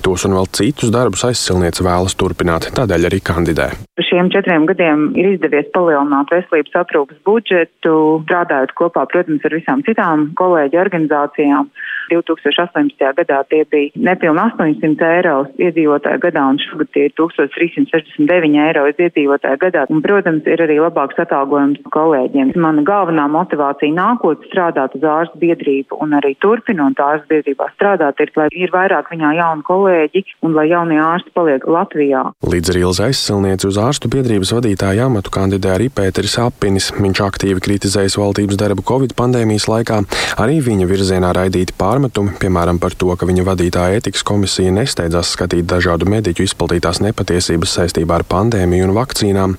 Tos 0.06 0.28
un 0.28 0.38
vēl 0.38 0.48
citus 0.56 0.94
darbus 0.94 1.26
aizsilniece 1.28 1.84
vēlas 1.86 2.16
turpināt, 2.20 2.70
tādēļ 2.78 3.10
arī 3.10 3.20
kandidē. 3.26 3.72
Šiem 4.08 4.30
četriem 4.34 4.68
gadiem 4.70 5.10
ir 5.20 5.34
izdevies 5.34 5.68
palielināt 5.76 6.23
palielināt 6.24 6.32
veselības 6.32 6.76
aprūpas 6.84 7.18
budžetu, 7.26 8.24
strādājot 8.26 8.74
kopā, 8.78 9.06
protams, 9.08 9.44
ar 9.46 9.54
visām 9.54 9.84
citām 9.84 10.34
kolēģi 10.36 10.80
organizācijām. 10.80 11.70
2018. 12.12 13.14
gadā 13.18 13.44
tie 13.50 13.64
bija 13.72 13.92
nepilni 13.96 14.40
800 14.40 15.08
eiro 15.18 15.46
iedzīvotāju 15.58 16.20
gadā, 16.20 16.44
un 16.52 16.60
šogad 16.60 16.92
tie 16.94 17.08
ir 17.08 17.14
1369 17.18 18.60
eiro 18.68 18.86
iedzīvotāju 18.92 19.60
gadā. 19.62 19.86
Un, 19.90 20.02
protams, 20.04 20.46
ir 20.46 20.64
arī 20.66 20.80
labāks 20.82 21.20
atalgojums 21.24 21.82
kolēģiem. 21.94 22.54
Mana 22.60 22.84
galvenā 22.86 23.28
motivācija 23.32 23.96
nākotnē 23.96 24.50
strādāt 24.52 24.98
uz 24.98 25.06
ārstu 25.08 25.40
biedrību 25.42 26.00
un 26.04 26.18
arī 26.20 26.36
turpinot 26.44 27.00
ārstu 27.00 27.32
biedrībā 27.32 27.70
strādāt, 27.74 28.20
ir, 28.20 28.34
lai 28.38 28.50
ir 28.52 28.74
vairāk 28.74 29.10
viņā 29.14 29.34
jauni 29.40 29.66
kolēģi 29.68 30.26
un 30.44 30.58
lai 30.58 30.68
jaunie 30.70 31.00
ārsti 31.02 31.34
paliek 31.34 31.66
Latvijā. 31.68 32.26
Līdz 32.44 32.74
ar 32.74 32.82
Ilza 32.84 33.08
aizsilnieci 33.10 33.70
uz 33.70 33.80
ārstu 33.82 34.12
biedrības 34.12 34.54
vadītāju 34.58 35.08
amatu 35.08 35.34
kandidē 35.34 35.76
arī 35.78 35.90
Pēteris 36.14 36.36
Apinis. 36.38 36.92
Viņš 36.94 37.20
aktīvi 37.26 37.62
kritizējis 37.66 38.20
valdības 38.22 38.58
darbu 38.62 38.84
Covid 38.86 39.16
pandēmijas 39.18 39.66
laikā. 39.66 39.96
Arī 40.44 40.60
viņa 40.62 40.86
virzienā 40.86 41.32
raidīti 41.34 41.74
pārmetumi, 41.74 42.36
piemēram, 42.38 42.78
par 42.78 42.94
to, 42.94 43.10
ka 43.18 43.26
viņa 43.26 43.48
vadītāja 43.48 43.98
etikas 43.98 44.22
komisija 44.22 44.70
nesteidzās 44.76 45.32
skatīt 45.34 45.66
dažādu 45.66 46.06
mediķu 46.14 46.46
izplatītās 46.46 47.02
nepatiesības 47.02 47.74
saistībā 47.80 48.20
ar 48.20 48.26
pandēmiju 48.30 48.92
un 48.92 48.94
vakcīnām. 49.00 49.56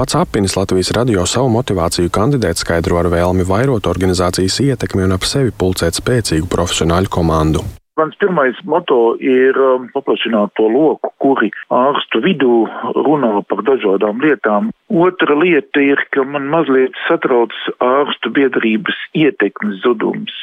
Pats 0.00 0.16
Apinis 0.16 0.56
Latvijas 0.56 0.94
radio 0.96 1.26
savu 1.28 1.52
motivāciju 1.58 2.08
kandidēt 2.08 2.62
skaidro 2.62 3.02
ar 3.02 3.10
vēlmi 3.12 3.44
vairot 3.44 3.90
organizācijas 3.92 4.62
ietekmi 4.64 5.04
un 5.04 5.12
ap 5.18 5.28
sevi 5.28 5.52
pulcēt 5.52 6.00
spēcīgu 6.00 6.48
profesionāļu 6.48 7.12
komandu. 7.18 7.66
Mans 7.98 8.14
pirmais 8.14 8.58
moto 8.62 9.16
ir 9.18 9.56
um, 9.58 9.88
paplašināt 9.90 10.52
to 10.54 10.68
loku, 10.70 11.10
kuri 11.18 11.48
ārstu 11.74 12.20
vidū 12.22 12.60
runā 12.94 13.32
par 13.50 13.64
dažādām 13.66 14.22
lietām. 14.22 14.68
Otra 14.86 15.34
lieta 15.34 15.82
ir, 15.82 16.04
ka 16.14 16.22
man 16.22 16.46
mazliet 16.52 16.94
satrauc 17.08 17.56
ārstu 17.82 18.30
biedrības 18.36 19.00
ietekmes 19.18 19.82
zudums. 19.82 20.36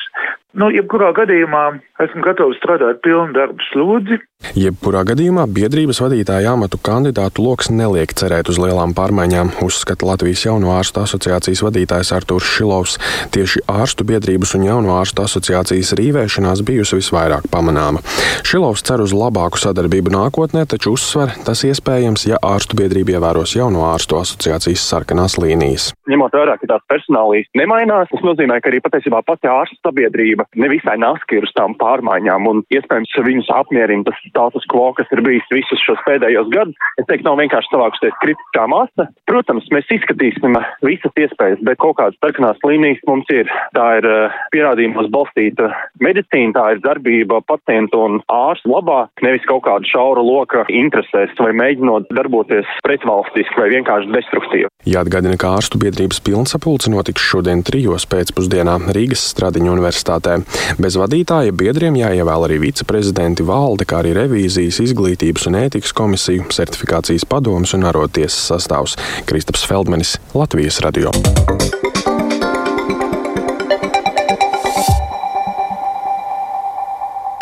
Nu, 0.55 0.69
jebkurā 0.71 1.09
gadījumā 1.11 1.65
esmu 1.99 2.21
gatavs 2.23 2.55
strādāt 2.61 3.01
pilnu 3.03 3.35
darbu 3.35 3.59
slodzi. 3.73 4.21
Jebkurā 4.55 5.01
gadījumā 5.09 5.43
biedrības 5.51 5.99
vadītāja 5.99 6.53
amatu 6.55 6.79
kandidātu 6.79 7.43
lokus 7.43 7.67
neliek 7.73 8.13
cerēt 8.15 8.47
uz 8.51 8.59
lielām 8.61 8.93
pārmaiņām, 8.95 9.51
uzskata 9.65 10.07
Latvijas 10.07 10.45
jauno 10.45 10.71
ārstu 10.77 11.01
asociācijas 11.03 11.63
vadītājs 11.65 12.13
Artūrs 12.15 12.47
Šilovs. 12.53 12.95
Tieši 13.35 13.65
ārstu 13.67 14.07
biedrības 14.07 14.55
un 14.55 14.63
jauno 14.69 14.93
ārstu 14.95 15.25
asociācijas 15.25 15.91
rīvēšanās 15.99 16.63
bijusi 16.67 17.01
visvairāk 17.01 17.49
pamanāma. 17.51 18.03
Šilovs 18.47 18.85
cer 18.87 19.03
uz 19.03 19.15
labāku 19.15 19.59
sadarbību 19.59 20.13
nākotnē, 20.15 20.63
taču 20.71 20.95
uzsver, 20.95 21.35
tas 21.43 21.65
iespējams, 21.67 22.29
ja 22.31 22.39
ārstu 22.39 22.79
biedrība 22.79 23.17
ievēros 23.17 23.57
jauno 23.57 23.83
ārstu 23.89 24.21
asociācijas 24.21 24.87
sarkanās 24.87 25.35
līnijas. 25.41 25.91
Ņemot 26.07 26.39
vērā, 26.39 26.55
ka 26.61 26.71
tās 26.75 26.87
personālijas 26.91 27.51
nemainās, 27.59 28.11
tas 28.13 28.23
nozīmē, 28.23 28.61
ka 28.61 28.71
arī 28.71 28.83
patiesībā 28.85 29.23
pati 29.27 29.51
ārstu 29.51 29.81
sabiedrība 29.83 30.44
nevisai 30.55 30.97
naski 31.01 31.39
ir 31.39 31.47
uz 31.47 31.53
tām 31.57 31.75
pārmaiņām, 31.79 32.49
un 32.51 32.63
iespējams 32.73 33.13
viņus 33.25 33.51
apmierina 33.55 34.07
tas 34.07 34.19
status 34.29 34.67
quo, 34.71 34.91
kas 34.97 35.09
ir 35.15 35.23
bijis 35.25 35.45
visus 35.53 35.81
šos 35.85 36.01
pēdējos 36.07 36.51
gadus. 36.53 36.77
Es 37.01 37.07
teiktu, 37.09 37.27
nav 37.27 37.39
vienkārši 37.41 37.71
savākusies 37.71 38.17
kritiskā 38.23 38.65
masa. 38.71 39.07
Protams, 39.29 39.67
mēs 39.73 39.89
izskatīsim 39.97 40.57
visas 40.85 41.19
iespējas, 41.19 41.63
bet 41.65 41.79
kaut 41.81 41.97
kādas 41.99 42.19
sarkanās 42.23 42.61
līnijas 42.65 43.03
mums 43.09 43.29
ir. 43.33 43.49
Tā 43.75 43.87
ir 43.99 44.09
uh, 44.09 44.37
pierādījumos 44.53 45.09
balstīta 45.13 45.71
medicīna, 46.03 46.53
tā 46.55 46.65
ir 46.75 46.83
darbība 46.85 47.41
pacientu 47.49 48.03
un 48.05 48.19
ārstu 48.31 48.71
labā, 48.71 49.05
nevis 49.25 49.45
kaut 49.49 49.65
kāda 49.67 49.87
šaura 49.89 50.23
loka 50.25 50.65
interesēs 50.71 51.33
vai 51.41 51.51
mēģinot 51.57 52.11
darboties 52.15 52.69
pretvalstiski 52.85 53.59
vai 53.59 53.71
vienkārši 53.75 54.11
destruktīvi. 54.15 54.71
Jāatgādina, 54.85 55.37
ka 55.41 55.55
ārstu 55.57 55.79
biedrības 55.81 56.21
pilnsapulce 56.25 56.91
notiks 56.93 57.23
šodien 57.25 57.63
trijos 57.65 58.05
pēcpusdienā 58.11 58.77
Rīgas 58.95 59.23
Stradiņu 59.31 59.73
universitātē. 59.73 60.34
Bez 60.81 60.97
vadītāja 60.99 61.55
biedriem 61.55 61.99
jāievēl 61.99 62.47
arī 62.47 62.59
viceprezidenti 62.67 63.45
valde, 63.47 63.87
kā 63.87 64.01
arī 64.01 64.15
revīzijas, 64.17 64.81
izglītības 64.85 65.49
un 65.51 65.59
ētikas 65.63 65.95
komisiju, 65.95 66.49
certifikācijas 66.55 67.27
padomus 67.29 67.75
un 67.77 67.87
arotiesas 67.91 68.51
sastāvs 68.51 68.97
Kristaps 69.29 69.65
Feldmanis, 69.69 70.17
Latvijas 70.35 70.81
radio. 70.85 71.13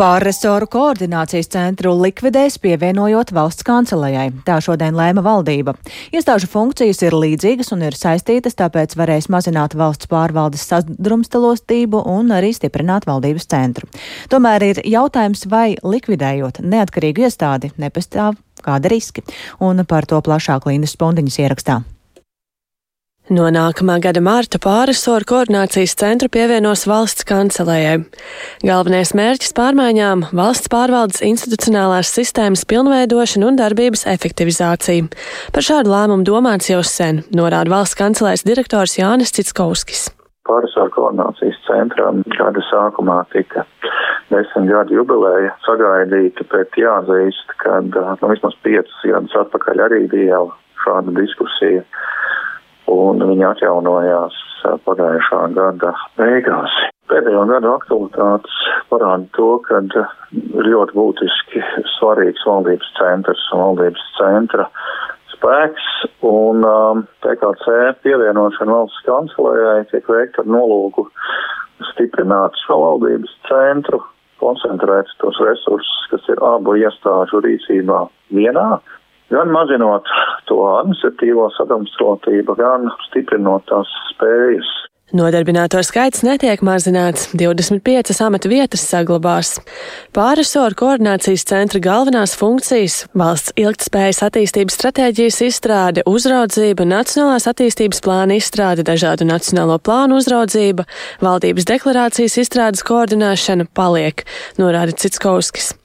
Pārresoru 0.03 0.67
koordinācijas 0.67 1.47
centru 1.53 1.93
likvidēs 1.95 2.57
pievienojot 2.59 3.29
valsts 3.31 3.63
kancelējai. 3.63 4.33
Tā 4.43 4.57
šodien 4.59 4.97
lēma 4.99 5.21
valdība. 5.23 5.77
Iestāžu 6.11 6.49
funkcijas 6.51 6.99
ir 7.05 7.15
līdzīgas 7.15 7.71
un 7.71 7.85
ir 7.87 7.95
saistītas, 7.95 8.57
tāpēc 8.59 8.97
varēs 8.99 9.29
mazināt 9.31 9.77
valsts 9.79 10.11
pārvaldes 10.11 10.67
sadrumstalostību 10.73 12.03
un 12.17 12.35
arī 12.35 12.51
stiprināt 12.51 13.07
valdības 13.07 13.47
centru. 13.55 13.87
Tomēr 14.27 14.67
ir 14.73 14.83
jautājums, 14.83 15.47
vai 15.47 15.77
likvidējot 15.79 16.59
neatkarīgu 16.67 17.23
iestādi 17.23 17.71
nepastāv 17.79 18.35
kāda 18.59 18.91
riski, 18.91 19.23
un 19.63 19.87
par 19.87 20.03
to 20.03 20.19
plašāk 20.19 20.67
Lindas 20.67 20.99
Spondiņas 20.99 21.43
ierakstā. 21.47 21.79
No 23.31 23.45
nākamā 23.47 24.01
gada 24.03 24.19
mārta 24.19 24.59
pārisoru 24.59 25.23
koordinācijas 25.23 25.93
centru 25.95 26.27
pievienos 26.27 26.81
valsts 26.91 27.23
kancelējai. 27.23 28.01
Galvenais 28.67 29.13
mērķis 29.15 29.55
pārmaiņām- 29.55 30.25
valsts 30.39 30.67
pārvaldes 30.67 31.23
institucionālās 31.23 32.11
sistēmas 32.11 32.65
pilnveidošana 32.67 33.47
un 33.47 33.55
darbības 33.55 34.03
efektivizācija. 34.11 35.07
Par 35.55 35.63
šādu 35.63 35.87
lēmumu 35.95 36.27
domāts 36.27 36.67
jau 36.67 36.83
sen, 36.83 37.23
norāda 37.31 37.71
valsts 37.71 37.95
kancelēs 37.95 38.43
direktors 38.43 38.97
Jānis 38.99 39.31
Citskovskis. 39.31 40.11
Pārisoru 40.43 40.91
koordinācijas 40.91 41.55
centram 41.63 42.23
gada 42.27 42.59
sākumā 42.73 43.23
tika 43.31 43.63
desmit 44.31 44.67
gadu 44.67 44.99
jubileja 44.99 45.55
sagaidīta, 45.63 46.43
bet 46.51 46.75
jāatzīst, 46.75 47.55
ka 47.55 47.79
nu, 47.87 48.27
vismaz 48.27 48.53
piecus 48.63 48.99
gadus 49.07 49.31
atpakaļ 49.31 49.79
arī 49.87 50.09
bija 50.11 50.35
jau 50.35 50.51
šāda 50.83 51.15
diskusija 51.15 51.85
un 52.93 53.23
viņi 53.29 53.45
atjaunojās 53.49 54.39
pagājušā 54.85 55.39
gada 55.57 55.93
beigās. 56.19 56.75
Pēdējo 57.11 57.43
gadu 57.49 57.73
aktualitātes 57.73 58.59
parāda 58.89 59.27
to, 59.37 59.49
ka 59.67 59.81
ir 59.83 60.69
ļoti 60.69 60.95
būtiski 60.97 61.63
svarīgs 61.97 62.45
valdības 62.47 62.93
centrs 62.99 63.43
un 63.53 63.63
valdības 63.65 64.05
centra 64.17 64.69
spēks, 65.33 65.89
un 66.29 66.63
um, 66.63 67.03
PKC 67.25 67.75
pievienošana 68.05 68.77
valsts 68.77 69.03
kancelējai 69.07 69.83
tiek 69.91 70.09
veikta 70.09 70.43
ar 70.45 70.49
nolūku 70.55 71.09
stiprināt 71.91 72.55
šo 72.63 72.79
valdības 72.85 73.33
centru, 73.49 73.99
koncentrēt 74.39 75.11
tos 75.19 75.39
resursus, 75.43 76.07
kas 76.11 76.27
ir 76.31 76.41
abu 76.47 76.77
iestāžu 76.79 77.43
rīcībā 77.43 78.05
vienā 78.35 78.69
gan 79.33 79.51
mazinot 79.53 80.07
to 80.49 80.61
administratīvo 80.79 81.49
sadrumstalotību, 81.57 82.57
gan 82.59 82.89
stiprinot 83.09 83.65
tās 83.71 83.91
spējas. 84.13 84.71
Nodarbināto 85.13 85.77
skaits 85.85 86.23
netiek 86.25 86.63
mazināts, 86.65 87.27
25 87.37 88.15
amata 88.25 88.49
vietas 88.49 88.81
saglabās. 88.89 89.51
Pārresoru 90.15 90.73
koordinācijas 90.79 91.43
centra 91.45 91.81
galvenās 91.83 92.33
funkcijas- 92.39 92.95
valsts 93.21 93.53
ilgtspējas 93.53 94.23
attīstības 94.25 94.79
stratēģijas 94.79 95.37
izstrāde, 95.49 96.01
uzraudzība, 96.09 96.89
nacionālās 96.89 97.45
attīstības 97.45 98.01
plāna 98.01 98.39
izstrāde, 98.41 98.81
dažādu 98.81 99.29
nacionālo 99.29 99.77
plānu 99.77 100.17
uzraudzība, 100.17 100.87
valdības 101.21 101.69
deklarācijas 101.69 102.39
izstrādes 102.41 102.81
koordinēšana 102.81 103.67
paliek, 103.69 104.25
norāda 104.57 104.97
Citskovskis. 104.97 105.75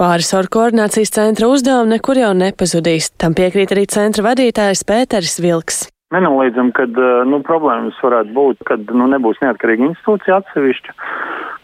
Pārisoru 0.00 0.48
koordinācijas 0.52 1.12
centra 1.16 1.48
uzdevumi 1.52 1.96
nekur 1.96 2.20
jau 2.20 2.32
nepazudīs. 2.36 3.10
Tam 3.20 3.36
piekrīt 3.36 3.74
arī 3.74 3.86
centra 3.90 4.24
vadītājs 4.30 4.84
Pēteris 4.88 5.40
Vilks. 5.44 5.86
Nenoliedzam, 6.10 6.72
ka 6.74 6.88
nu, 7.28 7.38
problēmas 7.46 7.98
varētu 8.02 8.32
būt, 8.34 8.64
kad 8.66 8.88
nu, 8.98 9.06
nebūs 9.12 9.38
neatkarīga 9.44 9.92
institūcija 9.92 10.40
atsevišķa, 10.40 10.94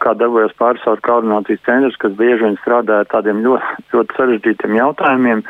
kā 0.05 0.13
darbojas 0.15 0.55
pārisoru 0.61 1.03
koordinācijas 1.03 1.65
centrs, 1.65 1.97
kas 1.99 2.15
bieži 2.15 2.45
vien 2.45 2.55
strādā 2.61 3.01
ar 3.03 3.09
tādiem 3.11 3.41
ļoti, 3.43 3.83
ļoti 3.91 4.17
sarežģītiem 4.19 4.77
jautājumiem, 4.79 5.43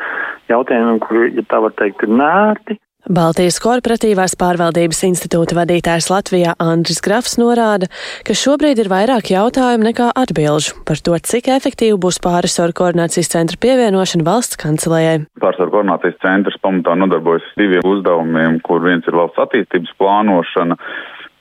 jautājumiem, 0.50 0.98
kuri, 1.04 1.30
ja 1.38 1.46
tā 1.46 1.62
var 1.62 1.76
teikt, 1.78 2.02
ir 2.02 2.16
nērti. 2.18 2.78
Baltijas 3.08 3.56
korporatīvās 3.64 4.34
pārvaldības 4.36 4.98
institūta 5.06 5.56
vadītājs 5.56 6.10
Latvijā 6.12 6.52
Andris 6.60 7.00
Grafs 7.00 7.38
norāda, 7.40 7.88
ka 8.28 8.36
šobrīd 8.36 8.82
ir 8.82 8.90
vairāk 8.92 9.30
jautājumu 9.32 9.86
nekā 9.86 10.10
atbilžu 10.12 10.76
par 10.84 11.00
to, 11.00 11.16
cik 11.16 11.48
efektīvi 11.54 11.96
būs 11.96 12.20
pārisoru 12.20 12.76
koordinācijas 12.76 13.32
centra 13.32 13.56
pievienošana 13.64 14.28
valsts 14.28 14.60
kancelējai. 14.60 15.22
Pārisoru 15.40 15.72
koordinācijas 15.78 16.20
centrs 16.20 16.60
pamatā 16.60 16.98
nodarbojas 17.00 17.48
diviem 17.56 17.88
uzdevumiem, 17.88 18.60
kur 18.68 18.84
viens 18.84 19.08
ir 19.08 19.16
valsts 19.16 19.40
attīstības 19.46 19.96
plānošana 19.96 20.76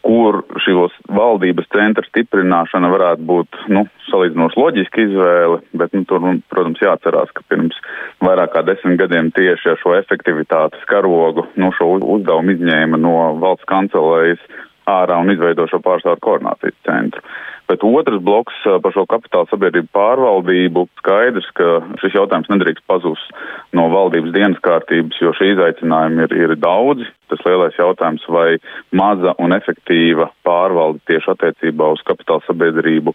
kur 0.05 0.41
šīs 0.63 0.95
valdības 1.11 1.67
centra 1.73 2.05
stiprināšana 2.07 2.89
varētu 2.91 3.25
būt 3.27 3.59
nu, 3.73 3.85
salīdzinoši 4.07 4.61
loģiska 4.61 5.03
izvēle, 5.03 5.59
bet 5.79 5.95
nu, 5.95 6.03
tur, 6.07 6.23
protams, 6.51 6.81
jāatcerās, 6.83 7.33
ka 7.35 7.43
pirms 7.51 7.77
vairāk 8.23 8.53
kā 8.55 8.63
desmit 8.67 8.99
gadiem 9.01 9.31
tieši 9.35 9.73
ar 9.73 9.81
šo 9.81 9.95
efektivitātes 9.97 10.85
karogu 10.91 11.47
nu, 11.59 11.71
šo 11.77 11.97
uzdevumu 11.99 12.55
izņēma 12.55 13.01
no 13.01 13.17
valsts 13.41 13.67
kancelējas 13.69 14.43
ārā 14.87 15.19
un 15.21 15.31
izveido 15.33 15.67
šo 15.69 15.81
pārstāvu 15.83 16.21
koordinācijas 16.23 16.77
centru. 16.87 17.23
Bet 17.67 17.83
otrs 17.83 18.21
bloks 18.23 18.55
par 18.63 18.93
šo 18.95 19.03
kapitāla 19.11 19.47
sabiedrību 19.49 19.89
pārvaldību 19.95 20.85
skaidrs, 21.01 21.49
ka 21.57 21.81
šis 21.99 22.15
jautājums 22.15 22.47
nedrīkst 22.53 22.85
pazust 22.87 23.33
no 23.75 23.89
valdības 23.91 24.31
dienas 24.35 24.61
kārtības, 24.63 25.19
jo 25.19 25.33
šī 25.35 25.51
izaicinājumi 25.51 26.23
ir, 26.23 26.35
ir 26.45 26.55
daudzi. 26.63 27.09
Tas 27.27 27.43
lielais 27.43 27.75
jautājums, 27.75 28.23
vai 28.31 28.55
maza 28.95 29.33
un 29.43 29.51
efektīva 29.51 30.29
pārvalde 30.47 31.03
tieši 31.11 31.33
attiecībā 31.33 31.91
uz 31.91 32.03
kapitāla 32.07 32.45
sabiedrību 32.47 33.11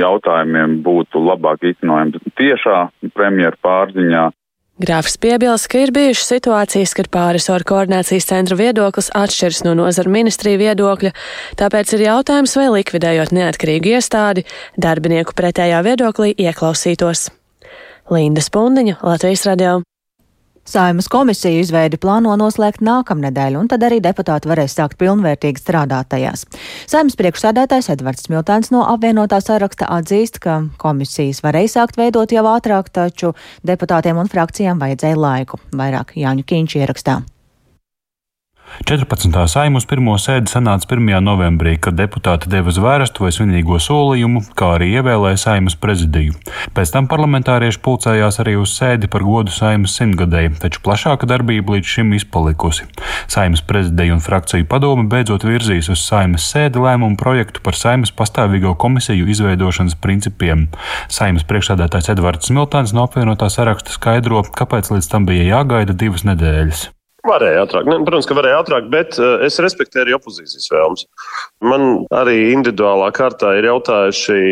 jautājumiem 0.00 0.80
būtu 0.82 1.22
labāk 1.22 1.62
īstenojama 1.70 2.34
tiešā 2.40 2.80
premjera 3.14 3.54
pārziņā 3.62 4.32
Grāfs 4.82 5.14
piebilst, 5.22 5.68
ka 5.70 5.84
ir 5.84 5.92
bijušas 5.94 6.32
situācijas, 6.32 6.96
kad 6.98 7.06
pārisoru 7.14 7.62
koordinācijas 7.68 8.26
centra 8.26 8.58
viedoklis 8.58 9.12
atšķiras 9.14 9.62
no 9.68 9.76
nozara 9.78 10.10
ministrija 10.10 10.58
viedokļa, 10.58 11.12
tāpēc 11.60 11.94
ir 11.94 12.02
jautājums, 12.08 12.56
vai 12.58 12.66
likvidējot 12.80 13.30
neatkarīgu 13.38 13.94
iestādi, 13.94 14.42
darbinieku 14.74 15.38
pretējā 15.38 15.78
viedoklī 15.86 16.34
ieklausītos. 16.34 17.28
Linda 18.10 18.42
Spundiņa, 18.42 18.98
Latvijas 19.06 19.46
radio. 19.46 19.78
Saimas 20.64 21.10
komisiju 21.12 21.60
izveidi 21.60 21.98
plāno 22.00 22.32
noslēgt 22.40 22.80
nākamnedēļ, 22.84 23.58
un 23.60 23.68
tad 23.68 23.84
arī 23.84 23.98
deputāti 24.04 24.48
varēs 24.48 24.76
sākt 24.78 24.96
pilnvērtīgi 25.00 25.60
strādāt 25.60 26.08
tajās. 26.14 26.46
Saimas 26.88 27.18
priekšsēdētājs 27.20 27.90
Edvards 27.92 28.24
Smiltēns 28.24 28.72
no 28.72 28.86
apvienotā 28.88 29.42
saraksta 29.44 29.90
atzīst, 29.98 30.40
ka 30.40 30.62
komisijas 30.80 31.44
varēja 31.44 31.74
sākt 31.76 32.00
veidot 32.00 32.32
jau 32.32 32.46
ātrāk, 32.54 32.88
taču 32.88 33.34
deputātiem 33.60 34.24
un 34.24 34.32
frakcijām 34.32 34.80
vajadzēja 34.80 35.20
laiku. 35.20 35.60
Vairāk 35.76 36.16
Jāņu 36.16 36.48
Kīņš 36.48 36.80
ierakstā. 36.80 37.20
14. 38.84 39.30
saimas 39.48 39.86
pirmo 39.88 40.16
sēdi 40.20 40.50
sanāca 40.50 40.88
1. 40.92 41.22
novembrī, 41.24 41.76
kad 41.80 41.94
deputāti 41.96 42.50
deva 42.52 42.72
zvērestu 42.74 43.22
vai 43.24 43.30
svinīgo 43.32 43.78
solījumu, 43.80 44.42
kā 44.58 44.74
arī 44.76 44.90
ievēlēja 44.98 45.38
saimas 45.40 45.76
prezidiju. 45.80 46.34
Pēc 46.76 46.92
tam 46.92 47.06
parlamentārieši 47.08 47.80
pulcējās 47.84 48.40
arī 48.42 48.56
uz 48.60 48.74
sēdi 48.76 49.08
par 49.08 49.24
godu 49.24 49.54
saimas 49.54 49.94
simtgadēji, 49.96 50.56
taču 50.60 50.82
plašāka 50.84 51.28
darbība 51.30 51.76
līdz 51.76 51.92
šim 51.94 52.12
izpalikusi. 52.18 52.88
Saimas 53.30 53.62
prezidija 53.64 54.16
un 54.16 54.24
frakciju 54.24 54.66
padome 54.68 55.06
beidzot 55.12 55.46
virzīs 55.48 55.88
uz 55.94 56.02
saimas 56.02 56.44
sēdi 56.50 56.82
lēmumu 56.82 57.16
projektu 57.20 57.62
par 57.64 57.78
saimas 57.78 58.12
pastāvīgo 58.12 58.74
komisiju 58.80 59.30
izveidošanas 59.32 59.96
principiem. 60.02 60.66
Saimas 61.08 61.46
priekšsādātājs 61.48 62.10
Edvards 62.16 62.50
Smiltons 62.50 62.92
no 62.92 63.06
apvienotā 63.08 63.48
saraksta 63.48 63.96
skaidro, 63.96 64.44
kāpēc 64.44 64.92
līdz 64.92 65.10
tam 65.14 65.30
bija 65.30 65.48
jāgaida 65.54 65.96
divas 65.96 66.28
nedēļas. 66.28 66.90
Varēja 67.24 67.64
ātrāk. 67.64 67.86
Ne, 67.88 68.00
protams, 68.04 68.26
ka 68.28 68.36
varēja 68.36 68.60
ātrāk, 68.60 68.88
bet 68.92 69.16
uh, 69.20 69.38
es 69.46 69.56
respektēju 69.62 70.04
arī 70.04 70.16
opozīcijas 70.18 70.68
vēlmes. 70.72 71.06
Man 71.64 72.04
arī 72.12 72.50
individuālā 72.52 73.08
kārtā 73.16 73.54
ir 73.58 73.70
jautājuši 73.70 74.42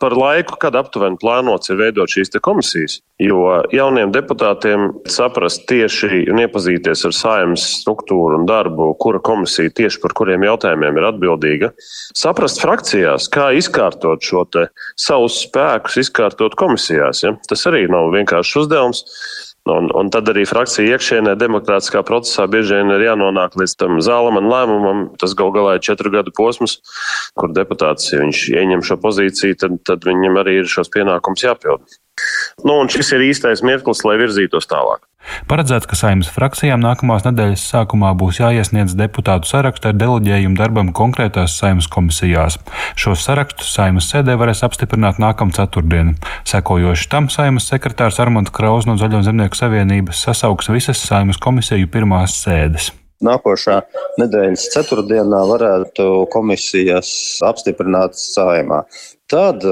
par 0.00 0.14
laiku, 0.16 0.56
kad 0.60 0.76
aptuveni 0.78 1.18
plānots 1.20 1.70
ir 1.70 1.78
veidot 1.80 2.10
šīs 2.10 2.32
komisijas. 2.44 2.98
Jo 3.22 3.60
jauniem 3.74 4.12
deputātiem 4.14 4.88
saprast 5.10 5.66
tieši 5.70 6.24
un 6.32 6.42
iepazīties 6.42 7.04
ar 7.08 7.14
saimnes 7.16 7.66
struktūru 7.82 8.40
un 8.40 8.48
darbu, 8.48 8.92
kura 9.02 9.20
komisija 9.22 9.72
tieši 9.76 10.00
par 10.02 10.16
kuriem 10.18 10.46
jautājumiem 10.46 10.98
ir 10.98 11.08
atbildīga, 11.12 11.72
saprast 12.18 12.62
frakcijās, 12.62 13.28
kā 13.32 13.52
izkārtot 13.58 14.24
šo 14.24 14.46
savus 14.98 15.38
spēkus, 15.46 16.00
izkārtot 16.02 16.56
komisijās. 16.58 17.22
Ja? 17.26 17.36
Tas 17.48 17.66
arī 17.70 17.86
nav 17.90 18.10
vienkāršs 18.16 18.58
uzdevums. 18.64 19.04
Un, 19.70 19.86
un 19.94 20.08
tad 20.10 20.26
arī 20.26 20.42
frakcija 20.48 20.96
iekšienē, 20.96 21.36
demokrātiskā 21.38 22.00
procesā 22.06 22.48
bieži 22.50 22.80
vien 22.80 22.90
ir 22.96 23.04
jānonāk 23.04 23.54
līdz 23.60 23.76
tam 23.78 24.00
zālamam 24.02 24.48
lēmumam. 24.50 25.04
Tas 25.22 25.36
gal 25.38 25.52
galā 25.54 25.76
ir 25.76 25.84
četru 25.86 26.10
gadu 26.10 26.34
posms, 26.34 26.80
kur 27.38 27.54
deputāts, 27.54 28.10
ja 28.10 28.24
viņš 28.24 28.40
ieņem 28.58 28.82
šo 28.88 28.98
pozīciju, 29.04 29.60
tad, 29.62 29.78
tad 29.86 30.08
viņam 30.08 30.40
arī 30.42 30.58
ir 30.64 30.72
šos 30.72 30.90
pienākums 30.90 31.46
jāpild. 31.46 31.94
Nu, 32.66 32.74
un 32.74 32.90
šis 32.90 33.14
ir 33.14 33.22
īstais 33.30 33.62
mirklis, 33.62 34.02
lai 34.08 34.18
virzītos 34.18 34.66
tālāk. 34.70 35.06
Paredzēts, 35.50 35.86
ka 35.88 35.96
saimnes 35.98 36.30
frakcijām 36.32 36.82
nākamās 36.82 37.26
nedēļas 37.26 37.64
sākumā 37.72 38.12
būs 38.18 38.40
jāiesniedz 38.40 38.96
deputātu 38.98 39.48
saraksti 39.50 39.90
ar 39.90 39.98
deleģējumu 39.98 40.58
darbam 40.58 40.92
konkrētās 40.96 41.56
saimnes 41.60 41.88
komisijās. 41.92 42.58
Šos 42.98 43.24
sarakstus 43.26 43.72
saimnes 43.74 44.08
sēdē 44.12 44.36
varēs 44.40 44.64
apstiprināt 44.66 45.20
nākamā 45.22 45.54
ceturtdiena. 45.56 46.16
Sekojoši 46.48 47.10
tam 47.12 47.30
saimnes 47.32 47.68
sekretārs 47.70 48.20
Armants 48.22 48.54
Kraus 48.54 48.88
no 48.88 48.98
Zaļo 49.00 49.22
zemnieku 49.26 49.58
savienības 49.58 50.24
sasauks 50.26 50.72
visas 50.72 51.02
saimnes 51.06 51.40
komisiju 51.42 51.90
pirmās 51.92 52.36
sēdes. 52.42 52.90
Nākošā 53.22 53.78
nedēļas 54.18 54.66
ceturtdienā 54.74 55.44
varētu 55.46 56.08
komisijas 56.32 57.12
apstiprināt 57.46 58.18
saimā. 58.18 58.82
Tad 59.30 59.62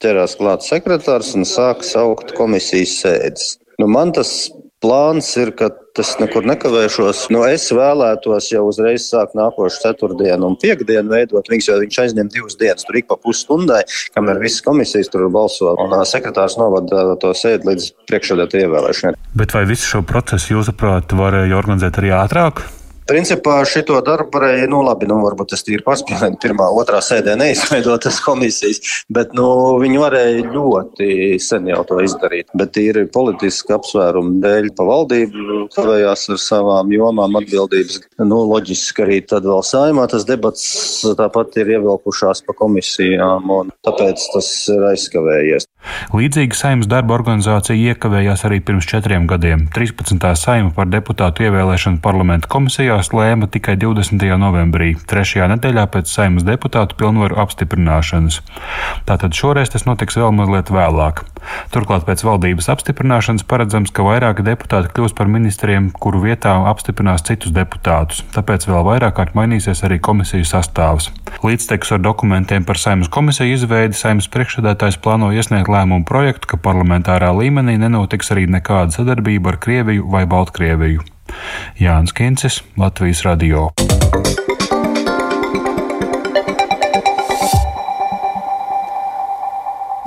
ķerās 0.00 0.36
klāt 0.38 0.64
sekretārs 0.64 1.34
un 1.36 1.48
sāk 1.48 1.82
saukt 1.86 2.32
komisijas 2.38 2.94
sēdes. 3.02 3.56
Nu, 3.80 3.88
man 3.90 4.14
tas 4.16 4.50
plāns 4.80 5.28
ir, 5.40 5.52
ka 5.56 5.68
tas 5.96 6.12
nekur 6.20 6.46
nekavēšos. 6.48 7.26
Nu, 7.34 7.42
es 7.48 7.66
vēlētos 7.74 8.48
jau 8.52 8.64
uzreiz 8.68 9.08
sākt 9.10 9.36
nākošu 9.38 9.82
ceturtdienu 9.84 10.50
un 10.50 10.58
piekdienu 10.60 11.12
veidot 11.12 11.50
viņus, 11.50 11.68
jo 11.68 11.78
viņš 11.82 12.00
aizņem 12.04 12.32
divas 12.32 12.56
dienas. 12.60 12.86
Tur 12.88 13.00
ik 13.00 13.10
pa 13.10 13.18
pusstundai, 13.20 13.82
kamēr 14.16 14.40
visas 14.42 14.64
komisijas 14.66 15.12
tur 15.12 15.28
balso, 15.32 15.74
un 15.84 15.94
sekretārs 16.08 16.56
novada 16.60 17.16
to 17.20 17.34
sēdi 17.36 17.72
līdz 17.72 17.92
priekšsēdētāju 18.10 18.68
ievēlēšanai. 18.68 19.16
Bet 19.36 19.56
vai 19.56 19.66
visu 19.68 19.96
šo 19.96 20.04
procesu, 20.06 20.56
jūsuprāt, 20.56 21.12
varēja 21.16 21.58
organizēt 21.60 22.00
arī 22.00 22.14
ātrāk? 22.16 22.64
Principā 23.10 23.56
šito 23.66 23.96
darbu 24.06 24.38
varēja, 24.38 24.68
nu, 24.70 24.84
labi, 24.86 25.08
nu, 25.10 25.16
varbūt 25.24 25.50
tas 25.54 25.64
ir 25.66 25.82
paspēlēt 25.86 26.36
pirmā, 26.42 26.68
otrā 26.78 27.00
sēdē 27.02 27.34
neizveidot 27.40 28.04
tas 28.06 28.20
komisijas, 28.26 28.78
bet, 29.10 29.34
nu, 29.34 29.46
viņi 29.82 29.98
varēja 29.98 30.44
ļoti 30.54 31.08
sen 31.42 31.66
jau 31.72 31.82
to 31.88 31.98
izdarīt. 32.04 32.52
Bet 32.54 32.78
ir 32.78 33.02
politiski 33.10 33.74
apsvērumi 33.74 34.38
dēļ 34.44 34.70
pavaldību 34.78 35.64
kavējās 35.74 36.28
ar 36.36 36.42
savām 36.42 36.94
jomām 36.94 37.40
atbildības. 37.40 37.98
Nu, 38.22 38.44
loģiski 38.52 39.04
arī 39.06 39.18
tad 39.26 39.48
vēl 39.48 39.64
saimā 39.66 40.06
tas 40.10 40.28
debats 40.28 40.64
tāpat 41.18 41.58
ir 41.60 41.74
ievilkušās 41.78 42.44
pa 42.46 42.54
komisijām, 42.62 43.50
un 43.58 43.74
tāpēc 43.86 44.30
tas 44.36 44.52
ir 44.70 44.86
aizskavējies. 44.92 45.66
Līdzīga 46.12 46.56
saimnes 46.56 46.88
darba 46.90 47.14
organizācija 47.16 47.94
iekavējās 47.94 48.44
arī 48.48 48.60
pirms 48.64 48.88
četriem 48.88 49.26
gadiem. 49.30 49.64
13. 49.74 50.26
saima 50.36 50.72
par 50.76 50.90
deputātu 50.92 51.46
ievēlēšanu 51.46 52.02
parlamenta 52.04 52.50
komisijās 53.00 53.12
lēma 53.16 53.48
tikai 53.48 53.76
20. 53.80 54.20
novembrī, 54.36 54.96
trešajā 55.08 55.48
nedēļā 55.54 55.86
pēc 55.90 56.08
saimnes 56.10 56.44
deputātu 56.44 56.96
pilnvaru 56.98 57.38
apstiprināšanas. 57.40 58.40
Tātad 59.06 59.32
šoreiz 59.32 59.70
tas 59.70 59.86
notiks 59.86 60.16
vēl 60.16 60.32
mazliet 60.32 60.70
vēlāk. 60.70 61.24
Turklāt 61.72 62.04
pēc 62.04 62.22
valdības 62.24 62.68
apstiprināšanas 62.68 63.46
paredzams, 63.48 63.90
ka 63.90 64.04
vairāki 64.04 64.44
deputāti 64.44 64.90
kļūs 64.92 65.14
par 65.16 65.28
ministriem, 65.28 65.90
kuru 65.90 66.20
vietā 66.20 66.52
apstiprinās 66.68 67.24
citus 67.24 67.52
deputātus, 67.52 68.24
tāpēc 68.34 68.68
vēl 68.68 68.84
vairāk 68.84 69.16
kārt 69.16 69.34
mainīsies 69.34 69.84
arī 69.86 69.98
komisiju 69.98 70.44
sastāvs. 70.44 71.10
Līdztekus 71.42 71.94
ar 71.96 72.02
dokumentiem 72.04 72.66
par 72.68 72.76
saimnes 72.76 73.08
komisiju 73.08 73.56
izveidi 73.56 73.96
saimnes 73.96 74.28
priekšsēdētājs 74.28 75.00
plāno 75.00 75.32
iesniegt 75.32 75.70
lēmumu 75.72 76.04
projektu, 76.04 76.52
ka 76.52 76.60
parlamentārā 76.60 77.32
līmenī 77.32 77.78
nenotiks 77.80 78.34
arī 78.34 78.44
nekāda 78.50 78.92
sadarbība 78.98 79.54
ar 79.54 79.60
Krieviju 79.62 80.10
vai 80.10 80.26
Baltkrieviju. 80.28 81.06
Jānis 81.80 82.14
Kincis, 82.16 82.62
Latvijas 82.76 83.24
Radio. 83.26 83.70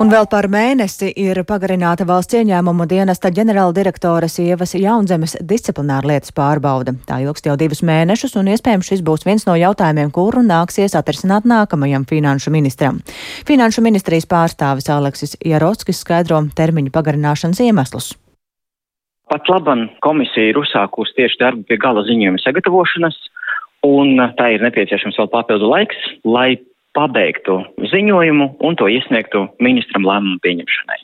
Un 0.04 0.10
vēl 0.12 0.26
par 0.28 0.50
mēnesi 0.52 1.06
ir 1.16 1.38
pagarināta 1.48 2.04
valsts 2.04 2.36
ieņēmumu 2.36 2.84
dienesta 2.90 3.30
ģenerāldirektoras 3.32 4.34
Ievas 4.42 4.74
Jaunzemes 4.76 5.36
disciplināra 5.40 6.10
lietas 6.10 6.34
pārbauda. 6.36 6.92
Tā 7.08 7.22
ilgst 7.22 7.46
jau 7.48 7.54
divus 7.56 7.80
mēnešus, 7.80 8.34
un 8.36 8.50
iespējams 8.52 8.90
šis 8.90 9.04
būs 9.06 9.24
viens 9.24 9.46
no 9.48 9.54
jautājumiem, 9.56 10.10
kuru 10.12 10.42
nāksies 10.44 10.98
atrisināt 10.98 11.46
nākamajam 11.48 12.04
finanšu 12.10 12.52
ministram. 12.52 12.98
Finanšu 13.48 13.86
ministrijas 13.86 14.28
pārstāvis 14.28 14.90
Aleksis 14.92 15.38
Jarotskis 15.40 16.04
skaidro 16.04 16.42
termiņu 16.58 16.92
pagarināšanas 16.92 17.64
iemeslus. 17.64 18.12
Pat 19.32 19.48
laban 19.48 19.88
komisija 20.04 20.50
ir 20.50 20.58
uzsākusi 20.60 21.16
tieši 21.16 21.40
darbu 21.40 21.64
pie 21.68 21.78
gala 21.80 22.04
ziņojuma 22.04 22.42
sagatavošanas, 22.42 23.16
un 23.88 24.20
tā 24.38 24.50
ir 24.54 24.64
nepieciešams 24.64 25.18
vēl 25.20 25.30
papildu 25.32 25.70
laiks, 25.70 25.96
lai 26.24 26.58
pabeigtu 26.94 27.62
ziņojumu 27.90 28.54
un 28.60 28.78
to 28.78 28.88
iesniegtu 28.92 29.48
ministram 29.64 30.06
lēmumu 30.06 30.40
pieņemšanai. 30.44 31.00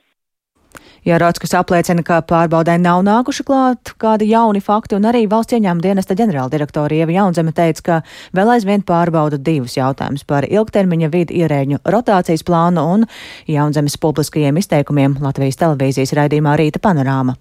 Ja 1.04 1.16
Rotskas 1.16 1.54
apliecina, 1.56 2.02
ka 2.04 2.18
pārbaudē 2.28 2.74
nav 2.76 3.00
nākuši 3.06 3.44
klāt 3.48 3.94
kādi 4.00 4.28
jauni 4.34 4.60
fakti, 4.60 4.98
un 4.98 5.08
arī 5.08 5.24
valsts 5.32 5.56
ieņēmuma 5.56 5.84
dienesta 5.86 6.16
ģenerāldirektora 6.18 6.98
Ieva 6.98 7.14
Jaunzeme 7.16 7.56
teica, 7.56 7.86
ka 7.86 7.98
vēl 8.36 8.52
aizvien 8.58 8.84
pārbauda 8.84 9.40
divus 9.40 9.78
jautājumus 9.80 10.28
par 10.28 10.44
ilgtermiņa 10.44 11.12
vidu 11.14 11.40
ierēģu 11.40 11.80
rotācijas 11.88 12.44
plānu 12.44 12.84
un 12.84 13.08
Jaunzemes 13.48 13.96
publiskajiem 13.96 14.60
izteikumiem 14.60 15.16
Latvijas 15.24 15.56
televīzijas 15.64 16.12
raidījumā 16.20 16.60
Rīta 16.60 16.84
panorāma. 16.84 17.40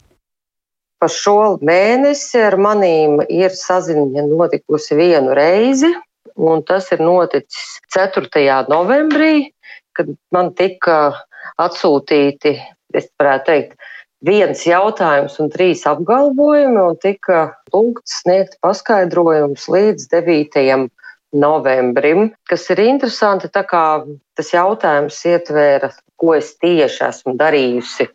Pa 0.99 1.07
šo 1.07 1.55
mēnesi 1.63 2.41
ar 2.43 2.57
manīm 2.59 3.21
ir 3.31 3.53
saziņa 3.55 4.25
notikusi 4.27 4.97
vienu 4.99 5.35
reizi, 5.37 5.93
un 6.35 6.63
tas 6.67 6.89
ir 6.91 6.99
noticis 7.03 7.79
4. 7.95 8.27
novembrī, 8.67 9.51
kad 9.95 10.11
man 10.35 10.51
tika 10.59 10.99
atsūtīti, 11.59 12.55
es 12.95 13.07
varētu 13.19 13.47
teikt, 13.47 13.89
viens 14.25 14.65
jautājums 14.67 15.39
un 15.39 15.51
trīs 15.53 15.85
apgalvojumi, 15.87 16.81
un 16.83 16.99
tika 16.99 17.45
lūgts 17.73 18.19
sniegt 18.23 18.59
paskaidrojums 18.63 19.67
līdz 19.71 20.09
9. 20.11 20.89
novembrim, 21.39 22.31
kas 22.49 22.67
ir 22.73 22.81
interesanti, 22.83 23.51
tā 23.53 23.63
kā 23.67 23.85
tas 24.35 24.51
jautājums 24.51 25.19
ietvēra, 25.29 25.93
ko 26.19 26.33
es 26.35 26.55
tieši 26.59 27.05
esmu 27.07 27.35
darījusi, 27.39 28.09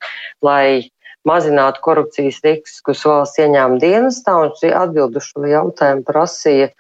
lai 0.45 0.91
mazinātu 1.29 1.83
korupcijas 1.85 2.41
riskus 2.45 3.05
valsts 3.09 3.41
ieņēmuma 3.43 3.81
dienestā, 3.83 4.37
un 4.45 4.53
atbildu 4.83 5.23
šo 5.25 5.47
jautājumu 5.49 6.05
prasīja 6.09 6.71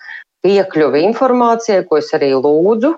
piekļuvi 0.44 1.04
informācijai, 1.08 1.84
ko 1.88 2.00
es 2.02 2.12
arī 2.16 2.34
lūdzu. 2.36 2.94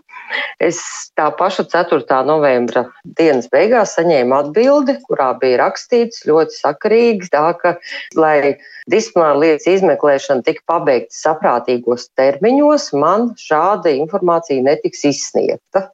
Es 0.62 0.78
tā 1.18 1.26
paša 1.38 1.66
4. 1.72 2.20
novembra 2.26 2.86
dienas 3.18 3.48
beigās 3.52 3.94
saņēmu 3.98 4.36
atbildi, 4.40 4.96
kurā 5.06 5.32
bija 5.40 5.60
rakstīts 5.64 6.24
ļoti 6.28 6.56
sakarīgi, 6.60 7.30
tā 7.32 7.46
ka, 7.60 7.76
lai 8.18 8.56
disciplināra 8.90 9.40
lietas 9.42 9.68
izmeklēšana 9.76 10.46
tika 10.46 10.64
pabeigta 10.72 11.14
saprātīgos 11.16 12.08
termiņos, 12.18 12.92
man 12.96 13.32
šāda 13.40 13.92
informācija 13.98 14.64
netiks 14.66 15.04
izsniegta. 15.12 15.90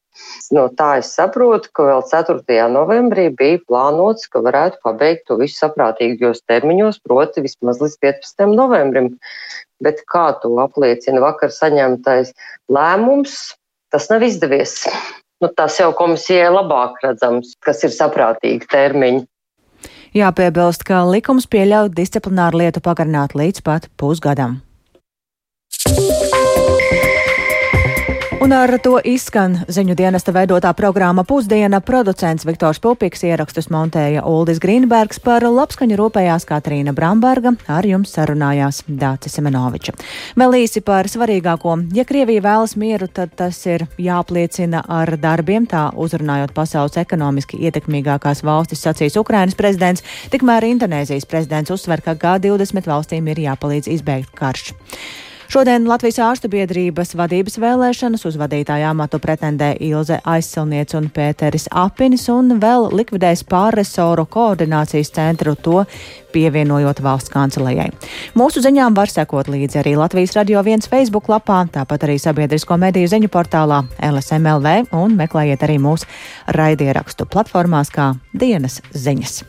No 0.53 0.67
tā 0.79 0.89
es 1.01 1.11
saprotu, 1.17 1.71
ka 1.77 1.87
vēl 1.89 2.03
4. 2.11 2.59
novembrī 2.73 3.31
bija 3.37 3.61
plānots, 3.69 4.29
ka 4.33 4.43
varētu 4.45 4.83
pabeigt 4.85 5.25
to 5.29 5.39
visu 5.41 5.57
saprātīgos 5.63 6.45
termiņos, 6.51 7.01
proti 7.09 7.45
vismaz 7.47 7.81
līdz 7.83 7.97
15. 8.05 8.45
novembrim. 8.53 9.09
Bet 9.83 10.05
kā 10.13 10.29
to 10.43 10.53
apliecina 10.63 11.25
vakar 11.25 11.51
saņemtais 11.55 12.35
lēmums, 12.71 13.39
tas 13.93 14.09
nav 14.11 14.25
izdevies. 14.27 14.81
Nu, 15.43 15.51
tas 15.57 15.77
jau 15.81 15.91
komisijai 15.99 16.51
labāk 16.55 17.01
redzams, 17.03 17.55
kas 17.67 17.83
ir 17.87 17.95
saprātīgi 17.95 18.69
termiņi. 18.71 19.25
Jāpiebilst, 20.13 20.85
ka 20.87 21.01
likums 21.09 21.49
pieļauj 21.51 21.95
disciplināru 21.97 22.61
lietu 22.63 22.83
pagarināt 22.85 23.35
līdz 23.39 23.65
pat 23.65 23.89
pusgadam. 23.99 24.61
Un 28.43 28.51
ar 28.51 28.73
to 28.83 28.97
izskan 29.07 29.53
ziņu 29.71 29.95
dienesta 29.95 30.33
veidotā 30.35 30.73
programma 30.75 31.23
Pusdiena. 31.23 31.79
Producents 31.79 32.43
Viktors 32.43 32.81
Pupiks 32.83 33.23
ierakstus 33.23 33.69
montēja 33.71 34.25
Uldis 34.27 34.59
Grīnbergs 34.59 35.23
par 35.23 35.47
labskaņu 35.47 35.95
rūpējās 36.01 36.49
Katrīna 36.51 36.91
Bramberga, 36.91 37.55
ar 37.71 37.87
jums 37.87 38.17
sarunājās 38.17 38.83
Dācis 38.89 39.39
Semenoviča. 39.39 39.95
Vēl 40.35 40.59
īsi 40.65 40.83
par 40.83 41.07
svarīgāko. 41.07 41.79
Ja 41.95 42.03
Krievija 42.03 42.43
vēlas 42.43 42.75
mieru, 42.75 43.07
tad 43.07 43.39
tas 43.39 43.63
ir 43.71 43.87
jāpliecina 43.95 44.83
ar 44.91 45.15
darbiem, 45.23 45.71
tā 45.71 45.93
uzrunājot 45.95 46.51
pasaules 46.59 46.99
ekonomiski 46.99 47.63
ietekmīgākās 47.63 48.43
valstis, 48.43 48.83
sacīs 48.83 49.23
Ukrainas 49.23 49.55
prezidents, 49.55 50.03
tikmēr 50.35 50.67
Indonēzijas 50.75 51.31
prezidents 51.31 51.71
uzsver, 51.71 52.03
ka 52.03 52.19
G20 52.19 52.91
valstīm 52.91 53.31
ir 53.31 53.47
jāpalīdz 53.47 53.95
izbeigt 54.01 54.35
karš. 54.35 54.73
Šodien 55.53 55.85
Latvijas 55.85 56.17
ārstu 56.25 56.49
biedrības 56.49 57.11
vadības 57.13 57.59
vēlēšanas 57.61 58.23
uz 58.25 58.39
vadītāju 58.41 58.87
amatu 58.89 59.19
pretendē 59.21 59.75
Ilze 59.85 60.17
Aizsilniec 60.25 60.95
un 60.97 61.11
Pēteris 61.13 61.67
Apinis 61.77 62.25
un 62.33 62.55
vēl 62.63 62.87
likvidēs 62.97 63.43
pārresoru 63.45 64.25
koordinācijas 64.33 65.13
centru 65.13 65.53
to 65.53 65.83
pievienojot 66.33 67.03
valsts 67.05 67.35
kancelējai. 67.35 67.91
Mūsu 68.33 68.65
ziņām 68.65 68.97
var 68.97 69.13
sekot 69.13 69.53
līdzi 69.53 69.83
arī 69.83 69.93
Latvijas 70.01 70.33
radio 70.39 70.65
viens 70.65 70.89
Facebook 70.89 71.29
lapā, 71.29 71.67
tāpat 71.75 72.09
arī 72.09 72.17
sabiedrisko 72.17 72.81
mediju 72.81 73.13
ziņu 73.13 73.29
portālā 73.29 73.83
LSMLV 74.09 74.95
un 75.03 75.21
meklējiet 75.21 75.69
arī 75.69 75.77
mūsu 75.85 76.09
raidierakstu 76.49 77.29
platformās 77.29 77.93
kā 77.93 78.15
dienas 78.33 78.81
ziņas. 78.97 79.43